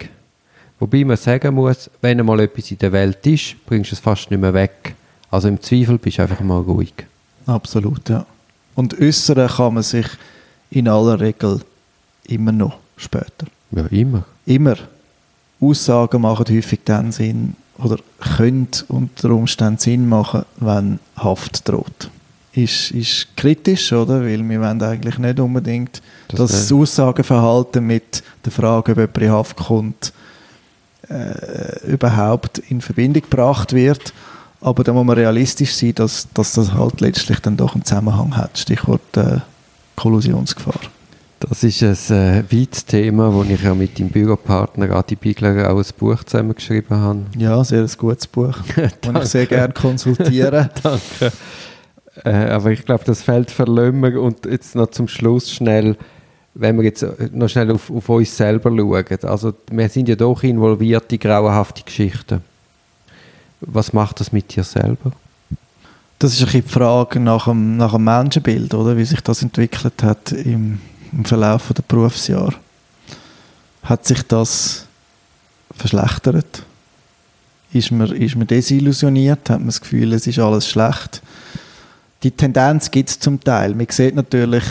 [0.78, 4.30] wobei man sagen muss, wenn einmal etwas in der Welt ist, bringst du es fast
[4.30, 4.94] nicht mehr weg.
[5.30, 6.92] Also im Zweifel bist du einfach mal ruhig.
[7.46, 8.26] Absolut, ja.
[8.74, 10.06] Und äußern kann man sich
[10.70, 11.60] in aller Regel
[12.24, 13.46] immer noch später.
[13.70, 14.24] Ja, immer.
[14.44, 14.76] Immer.
[15.58, 17.98] Aussagen machen häufig dann Sinn, oder
[18.36, 22.10] könnte unter Umständen Sinn machen, wenn Haft droht.
[22.52, 24.22] Ist, ist kritisch, oder?
[24.22, 29.18] Weil wir wollen eigentlich nicht unbedingt, das dass das Aussageverhalten mit der Frage, ob jemand
[29.18, 30.12] in Haft kommt,
[31.08, 34.12] äh, überhaupt in Verbindung gebracht wird.
[34.60, 38.36] Aber da muss man realistisch sein, dass, dass das halt letztlich dann doch einen Zusammenhang
[38.36, 38.58] hat.
[38.58, 39.38] Stichwort äh,
[39.94, 40.80] Kollusionsgefahr.
[41.48, 45.78] Das ist ein äh, weites Thema, wo ich ja mit dem Büropartner Adi Bigler auch
[45.78, 47.20] ein Buch zusammengeschrieben habe.
[47.38, 48.58] Ja, sehr ein gutes Buch,
[49.00, 50.68] das ich sehr gerne konsultiere.
[50.82, 51.32] Danke.
[52.24, 55.96] Äh, aber ich glaube, das Feld verlömmen und jetzt noch zum Schluss schnell,
[56.52, 59.18] wenn wir jetzt noch schnell auf, auf uns selber schauen.
[59.22, 62.42] Also wir sind ja doch involviert in grauenhafte Geschichten.
[63.62, 65.12] Was macht das mit dir selber?
[66.18, 68.96] Das ist ein bisschen die Frage nach dem, nach dem Menschenbild, oder?
[68.98, 70.80] wie sich das entwickelt hat im
[71.12, 72.54] im Verlauf der Berufsjahr.
[73.82, 74.86] Hat sich das
[75.76, 76.62] verschlechtert?
[77.72, 79.50] Ist man, ist man desillusioniert?
[79.50, 81.22] Hat man das Gefühl, es ist alles schlecht?
[82.22, 83.74] Die Tendenz gibt es zum Teil.
[83.74, 84.64] Man sieht natürlich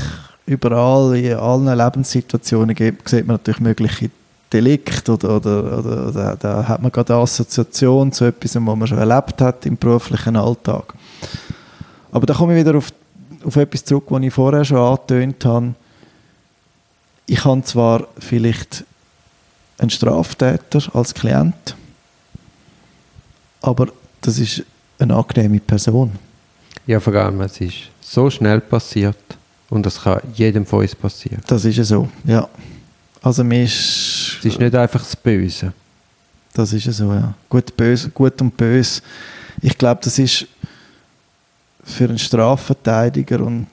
[0.46, 4.10] überall, in allen Lebenssituationen sieht man natürlich mögliche
[4.52, 8.88] Delikte oder, oder, oder, oder da hat man gerade eine Assoziation zu etwas, was man
[8.88, 10.94] schon erlebt hat im beruflichen Alltag.
[12.12, 12.92] Aber da komme ich wieder auf,
[13.44, 15.74] auf etwas zurück, was ich vorher schon angetönt habe
[17.28, 18.84] ich habe zwar vielleicht
[19.78, 21.76] einen Straftäter als Klient,
[23.62, 23.90] aber
[24.22, 24.64] das ist
[24.98, 26.12] eine angenehme Person.
[26.88, 29.18] Ja, vor allem, es ist so schnell passiert
[29.70, 31.42] und das kann jedem von uns passieren.
[31.48, 32.48] Das ist ja so, ja.
[33.22, 34.38] Also mir ist...
[34.40, 35.74] Es ist nicht einfach das Böse.
[36.54, 37.34] Das ist ja so, ja.
[37.50, 39.02] Gut, böse, gut und böse.
[39.62, 40.48] Ich glaube, das ist
[41.84, 43.68] für einen Strafverteidiger und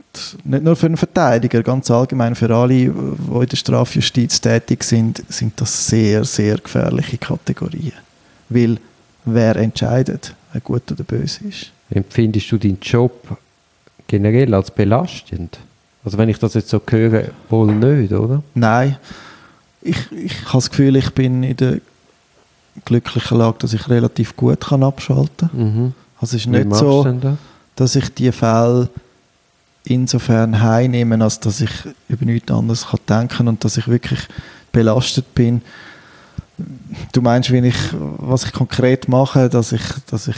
[0.45, 5.23] nicht nur für einen Verteidiger, ganz allgemein für alle, die in der Strafjustiz tätig sind,
[5.29, 7.93] sind das sehr, sehr gefährliche Kategorien.
[8.49, 8.79] Weil
[9.25, 11.71] wer entscheidet, wer gut oder böse ist.
[11.91, 13.39] Empfindest du deinen Job
[14.07, 15.59] generell als belastend?
[16.05, 18.43] Also wenn ich das jetzt so höre, wohl nicht, oder?
[18.55, 18.97] Nein.
[19.81, 21.79] Ich, ich habe das Gefühl, ich bin in der
[22.85, 25.75] glücklichen Lage, dass ich relativ gut kann abschalten kann.
[25.75, 25.93] Mhm.
[26.21, 27.07] Also es ist Wie nicht so,
[27.77, 28.89] dass ich die Fälle
[29.85, 31.71] insofern heimnehme, als dass ich
[32.09, 34.21] über nichts anderes kann denken und dass ich wirklich
[34.73, 35.63] belastet bin.
[37.13, 37.77] Du meinst, wenn ich,
[38.19, 40.37] was ich konkret mache, dass ich, dass ich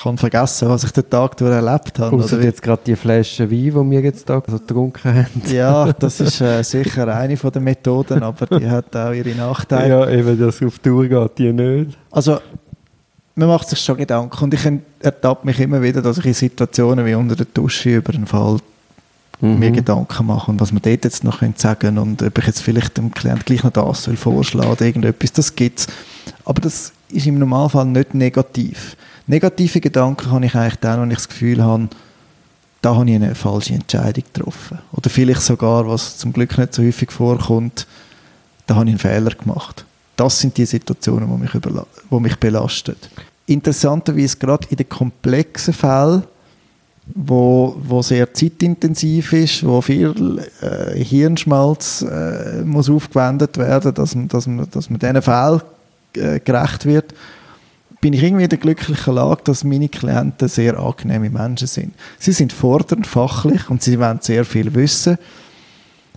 [0.00, 2.16] kann vergessen, was ich den Tag durch erlebt habe.
[2.16, 5.42] Außer oder jetzt gerade die Flasche Wein, die wir jetzt da so getrunken haben.
[5.52, 9.88] ja, das ist äh, sicher eine von den Methoden, aber die hat auch ihre Nachteile.
[9.88, 11.98] Ja, eben, dass auf Tour geht, die nicht.
[12.12, 12.38] Also,
[13.34, 14.68] man macht sich schon Gedanken und ich
[15.00, 18.58] ertappe mich immer wieder, dass ich in Situationen wie unter der Dusche über einen Fall
[19.40, 19.58] Mhm.
[19.58, 22.62] mir Gedanken mache und was man dort jetzt noch können sagen und ob ich jetzt
[22.62, 25.86] vielleicht dem Klienten gleich noch das soll vorschlagen oder irgendetwas, das gibt's.
[26.44, 28.96] Aber das ist im Normalfall nicht negativ.
[29.26, 31.88] Negative Gedanken habe ich eigentlich dann, wenn ich das Gefühl habe,
[32.82, 34.78] da habe ich eine falsche Entscheidung getroffen.
[34.92, 37.86] Oder vielleicht sogar, was zum Glück nicht so häufig vorkommt,
[38.66, 39.84] da habe ich einen Fehler gemacht.
[40.20, 42.94] Das sind die Situationen, die mich, überla die mich belasten.
[43.46, 46.24] Interessanterweise gerade in den komplexen Fällen,
[47.14, 54.46] wo, wo sehr zeitintensiv ist, wo viel äh, Hirnschmalz äh, muss aufgewendet werden, dass, dass,
[54.46, 55.62] man, dass man diesen Fällen
[56.12, 57.14] äh, gerecht wird,
[58.02, 61.94] bin ich irgendwie in der glücklichen Lage, dass meine Klienten sehr angenehme Menschen sind.
[62.18, 65.16] Sie sind fordernd fachlich und sie wollen sehr viel wissen,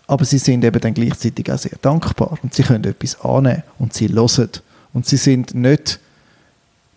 [0.08, 3.94] aber sie sind eben dann gleichzeitig auch sehr dankbar und sie können etwas annehmen und
[3.94, 4.50] sie hören
[4.94, 6.00] und sie sind nicht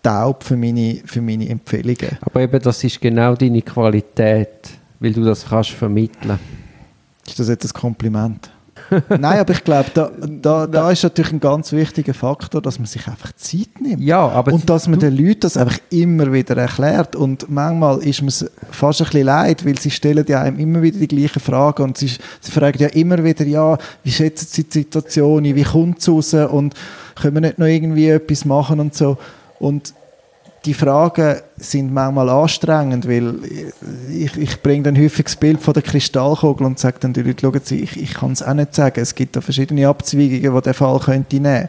[0.03, 2.19] taub für meine, für meine Empfehlungen.
[2.21, 6.39] Aber eben, das ist genau deine Qualität, weil du das kannst vermitteln.
[7.27, 8.51] Ist das jetzt ein Kompliment?
[9.09, 12.87] Nein, aber ich glaube, da, da, da ist natürlich ein ganz wichtiger Faktor, dass man
[12.87, 14.03] sich einfach Zeit nimmt.
[14.03, 17.17] Ja, aber und dass man den Leuten das einfach immer wieder erklärt.
[17.17, 20.83] Und manchmal ist mir es fast ein bisschen leid, weil sie stellen ja einem immer
[20.83, 22.09] wieder die gleichen Fragen und sie,
[22.41, 26.35] sie fragen ja immer wieder, ja, wie schätzen sie die Situation wie kommt es raus
[26.35, 26.75] und
[27.15, 29.17] können wir nicht noch irgendwie etwas machen und so.
[29.59, 29.95] Und
[30.67, 33.37] die Fragen sind manchmal anstrengend, weil
[34.13, 37.41] ich, ich bringe dann häufig das Bild von der Kristallkugel und sage dann den Leuten,
[37.41, 39.01] schauen Sie, ich, ich kann es auch nicht sagen.
[39.01, 41.69] Es gibt da verschiedene Abzweigungen, die der Fall könnte nehmen.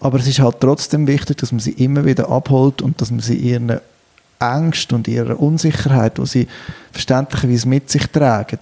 [0.00, 3.20] Aber es ist halt trotzdem wichtig, dass man sie immer wieder abholt und dass man
[3.20, 3.80] sie ihren
[4.38, 6.48] Ängsten und ihrer Unsicherheit, die sie
[6.92, 8.58] verständlicherweise mit sich tragen,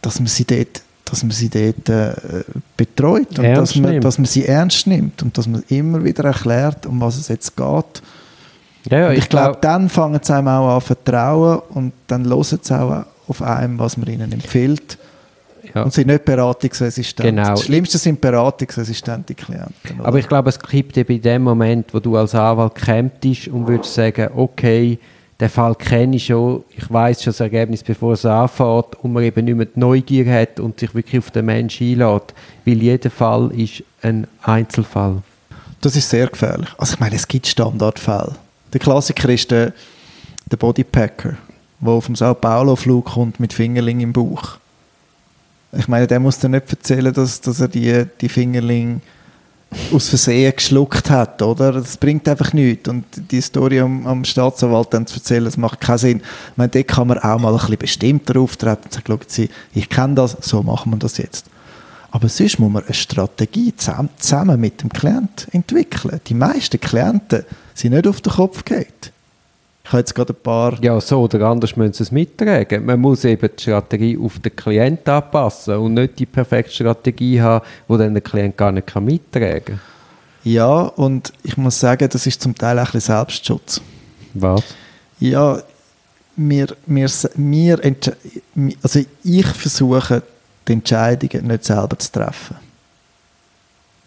[0.00, 2.14] dass man sie dort, dass man sie dort äh,
[2.76, 4.04] betreut und Ernst dass man, nimmt.
[4.04, 7.54] dass man sie ernst nimmt und dass man immer wieder erklärt, um was es jetzt
[7.56, 8.02] geht.
[8.90, 11.92] Ja, ja, ich, ich glaube, glaube, dann fangen sie einem auch an zu vertrauen und
[12.06, 14.98] dann hören sie auch auf einem, was man ihnen empfiehlt.
[15.74, 15.82] ja.
[15.82, 17.28] Und sind nicht beratungsresistent.
[17.28, 17.50] Genau.
[17.50, 19.72] Das Schlimmste sind beratungsresistente Klienten.
[19.98, 20.06] oder?
[20.06, 23.66] aber ich glaube, es kippt eben in dem Moment, wo du als Anwalt kämpfst und
[23.66, 24.98] würdest sagen, okay,
[25.40, 29.24] den Fall kenne ich schon, ich weiß schon das Ergebnis, bevor es anfängt und man
[29.24, 33.10] eben nicht mehr die Neugier hat und sich wirklich auf den Menschen einlädt, weil jeder
[33.10, 35.22] Fall ist ein Einzelfall.
[35.80, 36.68] Das ist sehr gefährlich.
[36.78, 38.36] Also ich meine, es gibt Standardfälle.
[38.72, 39.72] Der Klassiker ist der,
[40.50, 41.36] der Bodypacker,
[41.80, 44.58] der auf dem Sao Paulo-Flug kommt mit Fingerling im Bauch.
[45.72, 49.00] Ich meine, der muss dir nicht erzählen, dass, dass er die, die Fingerling
[49.92, 51.72] aus Versehen geschluckt hat, oder?
[51.72, 52.88] Das bringt einfach nichts.
[52.88, 56.18] Und die Story am, am Staatsanwalt dann zu erzählen, das macht keinen Sinn.
[56.18, 59.88] Ich meine, dort kann man auch mal ein bisschen bestimmter auftreten und sagen, Sie, ich
[59.88, 61.46] kenne das, so machen wir das jetzt.
[62.12, 66.20] Aber sonst muss man eine Strategie zusammen, mit dem Klient entwickeln.
[66.26, 67.44] Die meisten Klienten
[67.74, 69.12] sind nicht auf den Kopf geht.
[69.84, 72.84] Ich habe jetzt gerade ein paar Ja, so oder anders müssen sie es mittragen.
[72.84, 77.64] Man muss eben die Strategie auf den Klient anpassen und nicht die perfekte Strategie haben,
[77.88, 79.80] die dann der Klient gar nicht kann mittragen kann.
[80.44, 83.80] Ja, und ich muss sagen, das ist zum Teil auch ein bisschen Selbstschutz.
[84.34, 84.62] Was?
[85.18, 85.62] Ja,
[86.36, 87.82] wir, wir, wir
[88.82, 90.22] also ich versuche,
[90.66, 92.56] die Entscheidungen nicht selber zu treffen.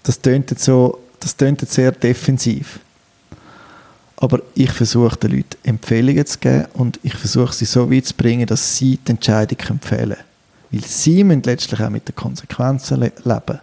[0.04, 2.80] Das tönt jetzt so, das tönt jetzt sehr defensiv.
[4.18, 8.14] Aber ich versuche den Leuten Empfehlungen zu geben und ich versuche sie so weit zu
[8.14, 10.24] bringen, dass sie die Entscheidung empfehlen können.
[10.72, 13.60] Weil sie müssen letztlich auch mit den Konsequenzen le leben.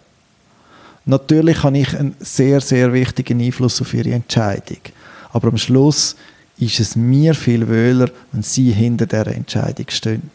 [1.05, 4.79] Natürlich habe ich einen sehr, sehr wichtigen Einfluss auf ihre Entscheidung.
[5.31, 6.15] Aber am Schluss
[6.57, 10.29] ist es mir viel wöhler, wenn sie hinter dieser Entscheidung stehen.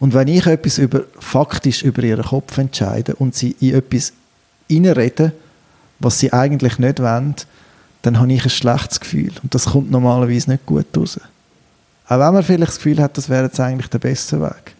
[0.00, 4.14] Und wenn ich etwas über, faktisch über ihren Kopf entscheide und sie in etwas
[4.66, 5.32] hineinreden,
[6.00, 7.36] was sie eigentlich nicht wollen,
[8.02, 9.32] dann habe ich ein schlechtes Gefühl.
[9.42, 11.20] Und das kommt normalerweise nicht gut raus.
[12.06, 14.74] Auch wenn man vielleicht das Gefühl hat, das wäre jetzt eigentlich der beste Weg.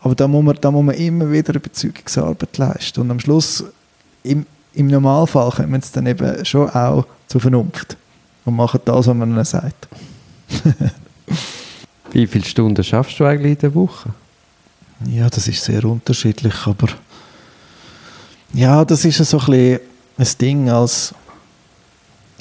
[0.00, 3.00] Aber da muss man, da muss man immer wieder Überzeugungsarbeit leisten.
[3.00, 3.64] Und am Schluss,
[4.24, 7.96] im, im Normalfall, kommen wir dann eben schon auch zur Vernunft
[8.44, 9.88] und machen das, was man ihnen sagt.
[12.12, 14.10] Wie viele Stunden schaffst du eigentlich in der Woche?
[15.06, 16.88] Ja, das ist sehr unterschiedlich, aber
[18.54, 19.80] ja, das ist so ein, bisschen
[20.16, 21.14] ein Ding als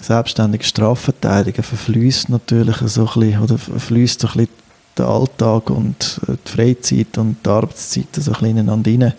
[0.02, 4.50] selbstständiger Strafverteidiger verfließt natürlich so ein bisschen, oder verfließt so ein bisschen
[4.98, 9.14] der Alltag und äh, die Freizeit und die Arbeitszeit so ein bisschen ineinander rein.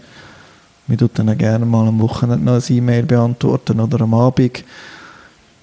[0.87, 4.63] Wir tun dann gerne mal am Wochenende noch ein E-Mail beantworten oder am Abend.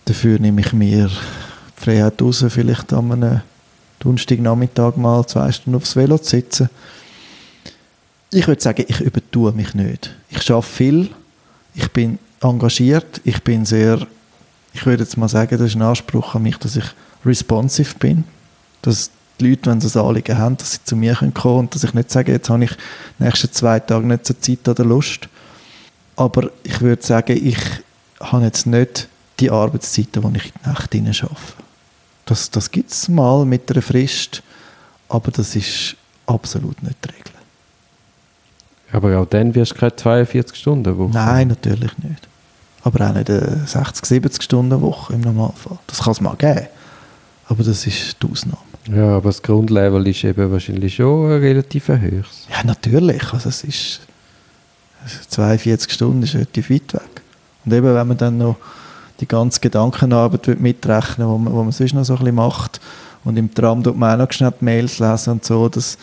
[0.05, 3.41] Dafür nehme ich mir die Freiheit raus, vielleicht an einem
[4.03, 6.69] Donnerstagnachmittag mal zwei Stunden aufs Velo zu sitzen.
[8.31, 10.13] Ich würde sagen, ich übertue mich nicht.
[10.29, 11.09] Ich schaffe viel,
[11.75, 14.05] ich bin engagiert, ich bin sehr,
[14.73, 16.85] ich würde jetzt mal sagen, das ist ein Anspruch an mich, dass ich
[17.25, 18.25] responsive bin,
[18.81, 21.75] dass die Leute, wenn sie ein Anliegen haben, dass sie zu mir kommen können und
[21.75, 22.71] dass ich nicht sage, jetzt habe ich
[23.19, 25.29] die nächsten zwei Tage nicht so Zeit oder Lust.
[26.15, 27.57] Aber ich würde sagen, ich
[28.19, 29.07] habe jetzt nicht
[29.39, 31.62] die Arbeitszeiten, die ich in die Nacht arbeite.
[32.25, 34.43] Das, das gibt es mal mit einer Frist,
[35.09, 35.95] aber das ist
[36.25, 37.33] absolut nicht die Regel.
[38.93, 41.11] Aber auch dann wirst du keine 42 Stunden Woche.
[41.13, 42.27] Nein, natürlich nicht.
[42.83, 45.79] Aber auch nicht eine 60, 70 Stunden Woche im Normalfall.
[45.87, 46.67] Das kann es mal geben.
[47.47, 48.57] Aber das ist die Ausnahme.
[48.89, 52.47] Ja, aber das Grundlevel ist eben wahrscheinlich schon ein relativ hohes.
[52.49, 53.33] Ja, natürlich.
[53.33, 54.01] Also es ist
[55.29, 57.21] 42 Stunden ist relativ weit weg.
[57.65, 58.57] Und eben, wenn man dann noch
[59.23, 62.81] die ganze Gedankenarbeit mitrechnen, wo man, wo man sonst noch so ein bisschen macht
[63.23, 65.97] und im Tram tut man auch noch schnell die Mails lesen und so, das,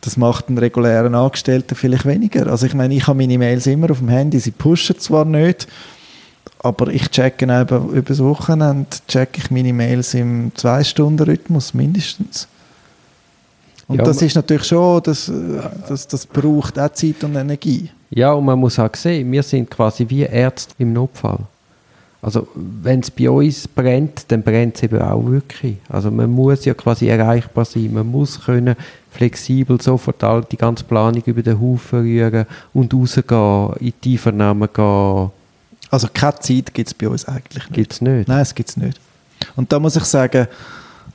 [0.00, 2.46] das macht einen regulären Angestellten vielleicht weniger.
[2.46, 5.66] Also ich meine, ich habe meine Mails immer auf dem Handy, sie pushen zwar nicht,
[6.60, 12.46] aber ich checke eben über das Wochenende checke ich meine Mails im 2-Stunden-Rhythmus mindestens.
[13.88, 15.30] Und ja, das ist natürlich schon, das,
[15.88, 17.90] das, das braucht auch Zeit und Energie.
[18.10, 21.40] Ja, und man muss auch sehen, wir sind quasi wie Ärzte im Notfall.
[22.22, 25.76] Also wenn es bei uns brennt, dann brennt es eben auch wirklich.
[25.88, 28.76] Also man muss ja quasi erreichbar sein, man muss können
[29.10, 34.68] flexibel sofort all die ganze Planung über den Haufen rühren und rausgehen, in die Einvernahmen
[34.72, 35.30] gehen.
[35.90, 37.72] Also keine Zeit gibt es bei uns eigentlich nicht.
[37.72, 38.28] Gibt es nicht?
[38.28, 39.00] Nein, es gibt es nicht.
[39.56, 40.46] Und da muss ich sagen,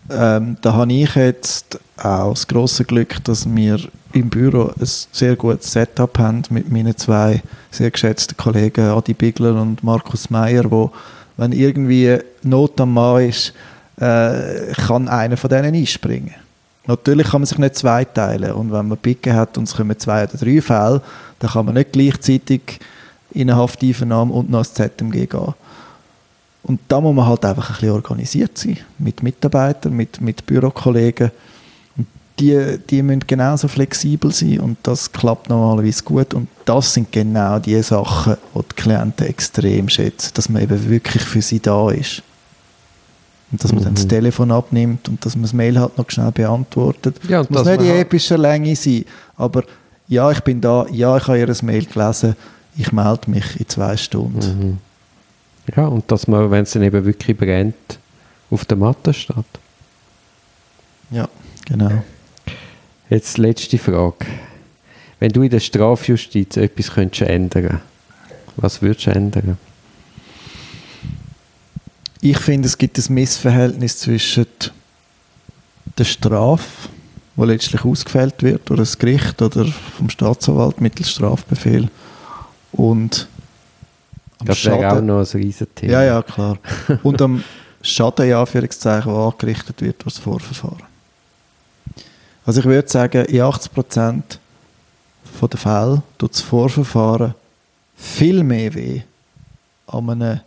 [0.09, 3.79] ähm, da habe ich jetzt auch das grosse Glück, dass wir
[4.13, 7.41] im Büro ein sehr gutes Setup haben mit meinen zwei
[7.71, 10.91] sehr geschätzten Kollegen Adi Bigler und Markus Meyer, wo
[11.37, 13.53] wenn irgendwie Not am Mann ist,
[13.97, 16.35] äh, kann einer von denen einspringen.
[16.87, 20.23] Natürlich kann man sich nicht zweiteilen und wenn man Picke hat und es kommen zwei
[20.23, 21.01] oder drei Fälle,
[21.39, 22.79] dann kann man nicht gleichzeitig
[23.31, 25.53] in eine Hafteinvernahme und noch ins ZMG gehen.
[26.65, 31.29] Und da muss man halt einfach ein bisschen organisiert sein, mit Mitarbeitern, mit, mit Bürokollegen.
[31.95, 32.07] Und
[32.39, 36.33] die, die müssen genauso flexibel sein und das klappt normalerweise gut.
[36.33, 41.21] Und das sind genau die Sachen, die die Klienten extrem schätzen, dass man eben wirklich
[41.21, 42.23] für sie da ist.
[43.51, 43.85] Und dass man mhm.
[43.85, 44.09] dann das mhm.
[44.09, 47.17] Telefon abnimmt und dass man das Mail halt noch schnell beantwortet.
[47.29, 49.05] Ja, es muss nicht in epischer Länge sein,
[49.37, 49.63] aber
[50.07, 52.35] ja, ich bin da, ja, ich habe Ihr Mail gelesen,
[52.75, 54.39] ich melde mich in zwei Stunden.
[54.39, 54.77] Mhm.
[55.75, 57.99] Ja, und dass man, wenn es dann eben wirklich brennt,
[58.51, 59.45] auf der Matte steht.
[61.11, 61.27] Ja,
[61.65, 62.03] genau.
[63.09, 64.25] Jetzt letzte Frage.
[65.19, 67.81] Wenn du in der Strafjustiz etwas könntest ändern
[68.57, 69.57] was würdest du ändern?
[72.21, 74.47] Ich finde, es gibt ein Missverhältnis zwischen
[75.97, 76.89] der Strafe,
[77.35, 81.89] die letztlich ausgefällt wird durch das Gericht oder vom Staatsanwalt mittels Strafbefehl
[82.71, 83.27] und
[84.45, 85.93] das wäre auch noch ein Riesenthema.
[85.93, 86.57] Ja, ja, klar.
[87.03, 87.43] Und am
[87.81, 90.83] Schaden, in Anführungszeichen, der angerichtet wird durch das Vorverfahren.
[92.45, 94.39] Also ich würde sagen, in 80 Prozent
[95.41, 97.33] der Fälle tut das Vorverfahren
[97.95, 99.01] viel mehr weh
[99.87, 100.39] an einem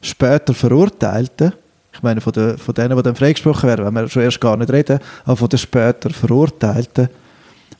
[0.00, 1.52] später Verurteilten,
[1.92, 4.56] ich meine von, der, von denen, die dann freigesprochen werden, wenn wir schon erst gar
[4.56, 7.08] nicht reden, aber von den später Verurteilten,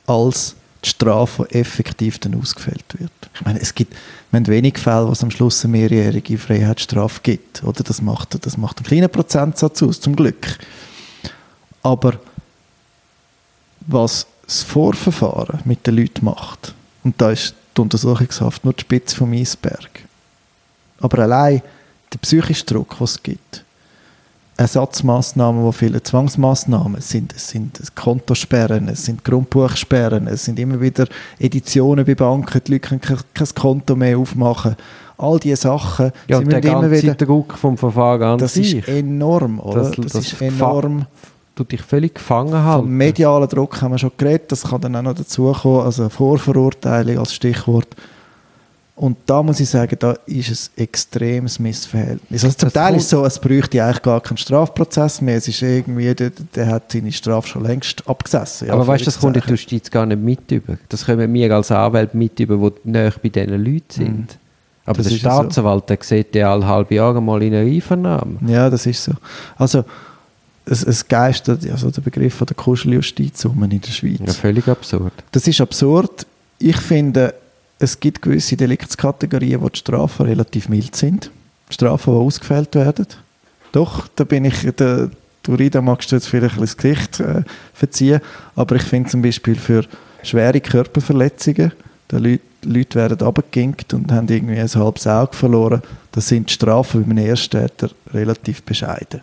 [0.06, 3.12] als die Strafe, die effektiv dann ausgefällt wird.
[3.34, 3.94] Ich meine, es gibt
[4.30, 7.64] wir haben wenig Fälle, wo es am Schluss eine mehrjährige Freiheitsstrafe gibt.
[7.64, 7.82] Oder?
[7.82, 10.58] Das, macht, das macht einen kleinen Prozentsatz aus, zum Glück.
[11.82, 12.18] Aber
[13.86, 16.74] was das Vorverfahren mit den Leuten macht,
[17.04, 20.00] und da ist die Untersuchungshaft nur die Spitze vom Eisberg.
[21.00, 21.62] Aber allein
[22.12, 23.64] der psychische Druck, den es gibt,
[24.58, 27.32] Ersatzmaßnahmen, wo viele Zwangsmaßnahmen sind.
[27.34, 31.06] Es sind Kontosperren, es sind Grundbuchsperren, es sind immer wieder
[31.38, 34.74] Editionen bei Banken, die Leute können kein Konto mehr aufmachen.
[35.16, 36.10] All diese Sachen.
[36.26, 38.78] Ja, und der ganze wieder, Druck vom Verfahren an Das sich.
[38.78, 39.82] ist enorm, oder?
[39.82, 41.06] Das, das, das ist enorm.
[41.54, 42.86] tut dich völlig gefangen halten.
[42.86, 47.18] Vom medialen Druck haben wir schon geredet, das kann dann auch noch dazukommen, also Vorverurteilung
[47.18, 47.88] als Stichwort.
[48.98, 52.42] Und da muss ich sagen, da ist ein extremes Missverhältnis.
[52.42, 55.36] Also zum Das Teil ist es so, es bräuchte eigentlich gar keinen Strafprozess mehr.
[55.36, 58.66] Es ist irgendwie, der, der hat seine Strafe schon längst abgesessen.
[58.66, 59.76] ja, Aber weißt du, das kommt Anführungszeichen.
[59.76, 60.78] Justiz gar nicht mit über.
[60.88, 64.38] Das kommen wir als Anwälte mit über, die näher bei diesen Leuten sind.
[64.84, 65.02] Aber Mhm.
[65.04, 65.18] Das der ja so.
[65.18, 68.38] Staatsanwalt, der sieht ja alle halbe Jahre mal in einer Einvernahme.
[68.48, 69.12] Ja, das ist so.
[69.56, 69.84] Also,
[70.64, 74.18] es, es geistert also der Begriff von der Kuscheljustiz um in der Schweiz.
[74.26, 75.12] Ja, völlig absurd.
[75.30, 76.26] Das ist absurd.
[76.58, 77.32] Ich finde,
[77.78, 81.30] es gibt gewisse Deliktskategorien, wo die Strafen relativ mild sind.
[81.70, 83.06] Strafen, die ausgefällt werden.
[83.72, 85.10] Doch, da bin ich, der,
[85.42, 87.42] du Rida magst du jetzt vielleicht ein das Gesicht äh,
[87.74, 88.20] verziehen,
[88.56, 89.84] aber ich finde zum Beispiel für
[90.22, 91.72] schwere Körperverletzungen,
[92.08, 96.54] da Leute, Leute werden abgeginkt und haben irgendwie ein halbes Auge verloren, da sind die
[96.54, 99.20] Strafen bei einem Ersttäter relativ bescheiden.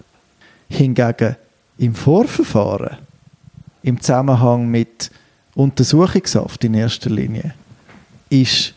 [0.69, 1.35] Hingegen
[1.77, 2.97] im Vorverfahren,
[3.81, 5.11] im Zusammenhang mit
[5.55, 7.53] Untersuchungshaft in erster Linie,
[8.29, 8.73] ist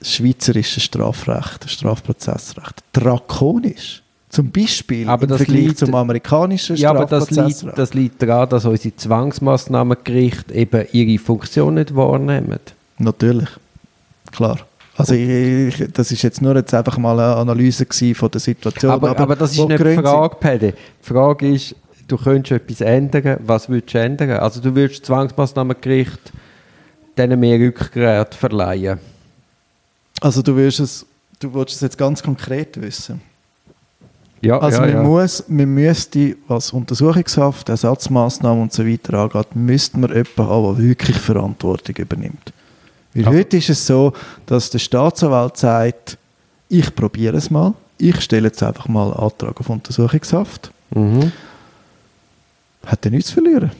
[0.00, 4.02] das schweizerische Strafrecht, das Strafprozessrecht drakonisch.
[4.30, 8.22] Zum Beispiel Aber im das Vergleich liegt- zum amerikanischen Ja, aber das liegt, das liegt
[8.22, 12.58] daran, dass unsere Zwangsmassnahmengerichte eben ihre Funktion nicht wahrnehmen.
[12.98, 13.48] Natürlich,
[14.30, 14.58] klar.
[14.96, 18.90] Also ich, ich, das ist jetzt nur jetzt einfach mal eine Analyse von der Situation.
[18.90, 20.72] Aber, aber, das ist nicht die Frage, Pede.
[20.72, 21.74] Die Frage ist,
[22.08, 23.38] du könntest etwas ändern.
[23.46, 24.30] Was würdest du ändern?
[24.30, 26.32] Also du würdest Zwangsmassnahmengericht
[27.18, 28.98] denen mehr Rückgrat verleihen.
[30.20, 31.06] Also du willst es,
[31.38, 33.20] du willst es jetzt ganz konkret wissen.
[34.40, 35.02] Ja, Also ja, man, ja.
[35.02, 40.84] Muss, man müsste, was Untersuchungshaft, Ersatzmaßnahmen und so weiter angeht, müsste man jemanden haben, der
[40.84, 42.52] wirklich Verantwortung übernimmt.
[43.14, 44.12] Weil Also- heute ist es so,
[44.46, 46.18] dass der Staatsanwalt sagt,
[46.68, 50.70] ich probiere es mal, ich stelle jetzt einfach mal einen Antrag auf Untersuchungshaft.
[50.90, 51.32] Mhm.
[52.86, 53.72] Hat er nichts zu verlieren.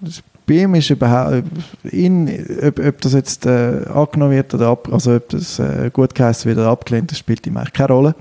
[0.00, 1.44] Das- Bei ihm ist überhaupt,
[1.84, 2.28] in,
[2.62, 6.48] ob, ob das jetzt äh, angenommen wird oder ab, also ob das äh, gut geheißen
[6.48, 8.14] wird oder abgelehnt, das spielt ihm eigentlich keine Rolle.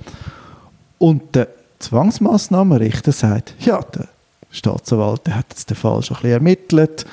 [0.99, 1.47] Und der
[1.79, 4.07] Zwangsmaßnahmenrichter sagt, ja, der
[4.51, 7.05] Staatsanwalt, der hat jetzt den Fall schon ein bisschen ermittelt,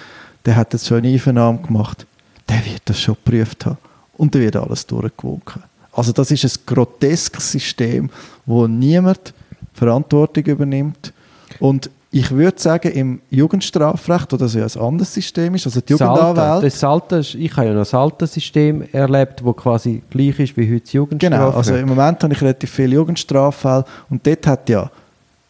[0.44, 2.06] der hat jetzt schon eine Einvernahme gemacht,
[2.48, 3.78] der wird das schon geprüft haben
[4.18, 5.62] und der wird alles durchgewunken.
[5.92, 8.10] Also das ist ein groteskes System,
[8.44, 9.32] wo niemand
[9.72, 11.12] Verantwortung übernimmt
[11.60, 15.92] und ich würde sagen, im Jugendstrafrecht, wo das ja ein anderes System ist, also die
[15.92, 20.56] Jugendanwälte, das alte, ich habe ja noch das alte System erlebt, das quasi gleich ist
[20.56, 21.36] wie heute das Jugendstrafe.
[21.36, 24.90] Genau, also im Moment habe ich relativ viele Jugendstraffälle und dort hat ja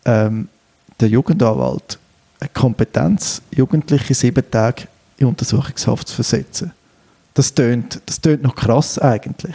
[0.05, 0.49] ähm,
[0.99, 1.99] der Jugendanwalt
[2.41, 6.73] eine Kompetenz, Jugendliche sieben Tage in Untersuchungshaft zu versetzen.
[7.35, 9.55] Das tönt, das tönt noch krass eigentlich.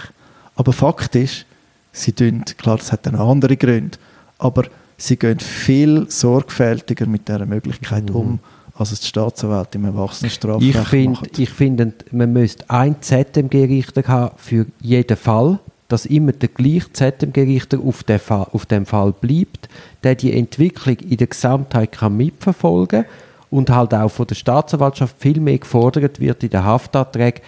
[0.56, 1.46] Aber Fakt ist,
[1.92, 3.98] sie tun, klar, das hat dann andere Gründe,
[4.38, 4.66] aber
[4.98, 8.40] sie gehen viel sorgfältiger mit dieser Möglichkeit um,
[8.76, 11.28] als es die Staatsanwälte im Erwachsenenstrafrecht Ich finde, machen.
[11.38, 17.80] ich finde, man müsste ein ZMG-Richter haben für jeden Fall, dass immer der gleiche ZMG-Richter
[17.80, 19.70] auf, den Fall, auf dem Fall bleibt,
[20.04, 23.06] der die Entwicklung in der Gesamtheit kann mitverfolgen
[23.52, 27.42] und halt auch von der Staatsanwaltschaft viel mehr gefordert wird in den Haftanträgen.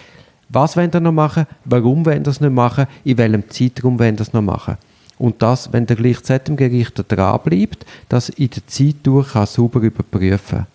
[0.48, 1.46] Was wollen ihr noch machen?
[1.64, 2.86] Warum wollen ihr es nicht machen?
[3.02, 4.76] In welchem Zeitraum wollen ihr es noch machen?
[5.18, 10.66] Und das, wenn der gleiche ZMG-Richter dranbleibt, das in der Zeit durch kann sauber überprüfen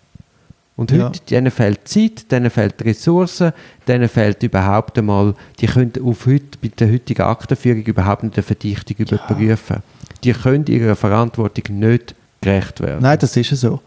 [0.76, 1.06] und Ja.
[1.06, 3.52] heute, denen fehlt Zeit, denen fehlt Ressourcen,
[3.86, 8.42] denen fehlt überhaupt einmal, die können auf heute, bei der heutigen Aktenführung überhaupt nicht eine
[8.42, 9.82] Verdichtung überprüfen.
[10.24, 13.02] Die können ihrer Verantwortung nicht gerecht werden.
[13.02, 13.80] Nein, das ist ja so.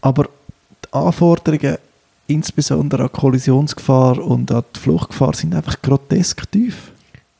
[0.00, 0.24] Aber
[0.84, 1.76] die Anforderungen,
[2.26, 6.92] insbesondere an Kollisionsgefahr und an die Fluchtgefahr, sind einfach grotesk tief.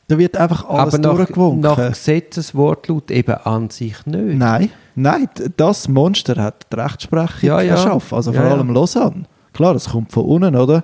[0.09, 1.61] Da wird einfach alles Aber nach, durchgewunken.
[1.61, 4.37] nach Gesetzeswortlaut eben an sich nicht.
[4.37, 5.27] Nein, nein,
[5.57, 7.73] das Monster hat die Rechtsprechung Ja, ja.
[7.75, 8.15] erschaffen.
[8.15, 8.51] Also vor ja.
[8.51, 9.23] allem Lausanne.
[9.53, 10.83] Klar, das kommt von unten, oder?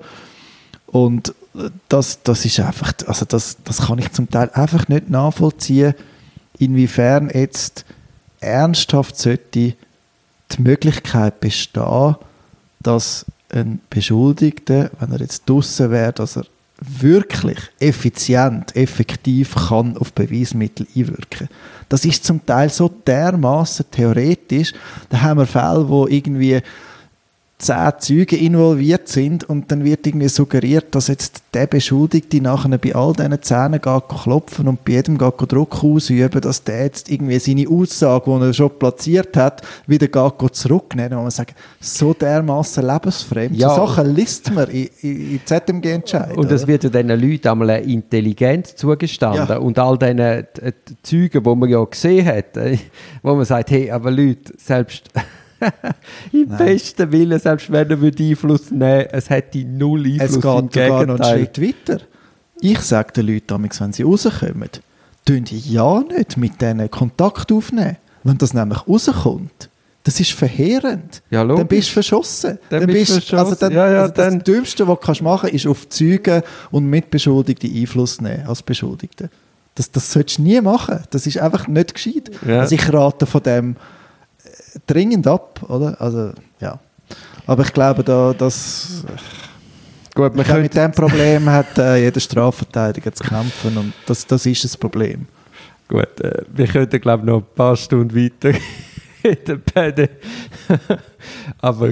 [0.87, 5.09] Und äh, das, das ist einfach, also das, das kann ich zum Teil einfach nicht
[5.09, 5.93] nachvollziehen,
[6.59, 7.85] inwiefern jetzt
[8.41, 9.75] ernsthaft sollte die
[10.57, 12.15] Möglichkeit bestehen,
[12.81, 16.43] dass ein Beschuldigter, wenn er jetzt draussen wäre, dass er
[16.85, 21.49] wirklich effizient, effektiv kann auf Beweismittel einwirken.
[21.89, 24.73] Das ist zum Teil so dermaßen theoretisch.
[25.09, 26.61] Da haben wir Fälle, wo irgendwie
[27.63, 32.93] zehn Zeugen involviert sind und dann wird irgendwie suggeriert, dass jetzt der Beschuldigte nachher bei
[32.93, 37.39] all diesen Zähnen geht klopfen und bei jedem geht Druck ausüben, dass der jetzt irgendwie
[37.39, 41.17] seine Aussage, die er schon platziert hat, wieder geht zurücknehmen.
[41.17, 43.55] Und man sagt, so dermaßen lebensfremd.
[43.55, 43.69] Ja.
[43.69, 46.37] So Sachen liest man in, in, in ZMG-Entscheidungen.
[46.37, 49.47] Und es wird ja diesen Leuten einmal eine Intelligenz zugestanden.
[49.47, 49.57] Ja.
[49.57, 50.45] Und all diesen
[51.03, 52.57] Zeugen, die man ja gesehen hat,
[53.23, 55.09] wo man sagt, hey, aber Leute, selbst,
[56.31, 56.57] Im Nein.
[56.57, 60.29] besten Willen, selbst wenn er würde Einfluss nehmen es hätte null Einfluss.
[60.29, 61.45] Es im geht sogar noch einen.
[61.45, 62.01] Schritt weiter.
[62.61, 64.69] Ich sage den Leuten, damals, wenn sie rauskommen,
[65.25, 67.97] tun die ja nicht mit denen Kontakt aufnehmen.
[68.23, 69.69] Wenn das nämlich rauskommt,
[70.05, 71.21] das ist verheerend.
[71.29, 72.59] Ja, dann bist du verschossen.
[72.69, 73.37] Dann bist du verschossen.
[73.39, 75.87] Also dann, Ja, ja, also das dann- Dümmste, was du kannst machen kannst, ist auf
[75.89, 76.41] Zeugen
[76.71, 79.29] und Mitbeschuldigte Einfluss nehmen als Beschuldigte.
[79.75, 80.99] Das, das solltest du nie machen.
[81.09, 82.31] Das ist einfach nicht gescheit.
[82.47, 83.75] Also ich rate von dem
[84.87, 85.99] dringend ab, oder?
[85.99, 86.79] Also, ja.
[87.45, 89.03] Aber ich glaube, da, das,
[90.15, 94.63] Gut, man mit diesem Problem hat äh, jeder Strafverteidiger zu kämpfen und das, das ist
[94.63, 95.25] das Problem.
[95.87, 98.53] gut, äh, wir könnten, glaube ich, noch ein paar Stunden weiter
[99.75, 100.09] reden.
[101.59, 101.89] Aber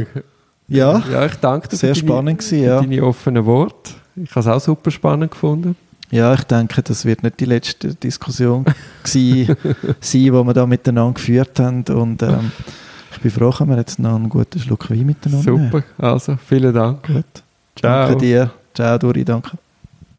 [0.67, 2.81] Ja, ja, ich danke dir sehr für, spannend gewesen, deine, ja.
[2.81, 3.91] für deine offenen Worte.
[4.15, 5.75] Ich habe es auch super spannend gefunden.
[6.11, 8.65] Ja, ich denke, das wird nicht die letzte Diskussion
[9.03, 9.55] sein,
[10.13, 12.51] die wir da miteinander geführt haben und ähm,
[13.11, 15.71] ich bin froh, dass wir jetzt noch einen guten Schluck Wein miteinander nehmen.
[15.71, 17.07] Super, also vielen Dank.
[17.07, 17.25] Gut.
[17.75, 18.07] Ciao.
[18.07, 18.51] Danke dir.
[18.73, 19.57] Ciao, Dori, danke.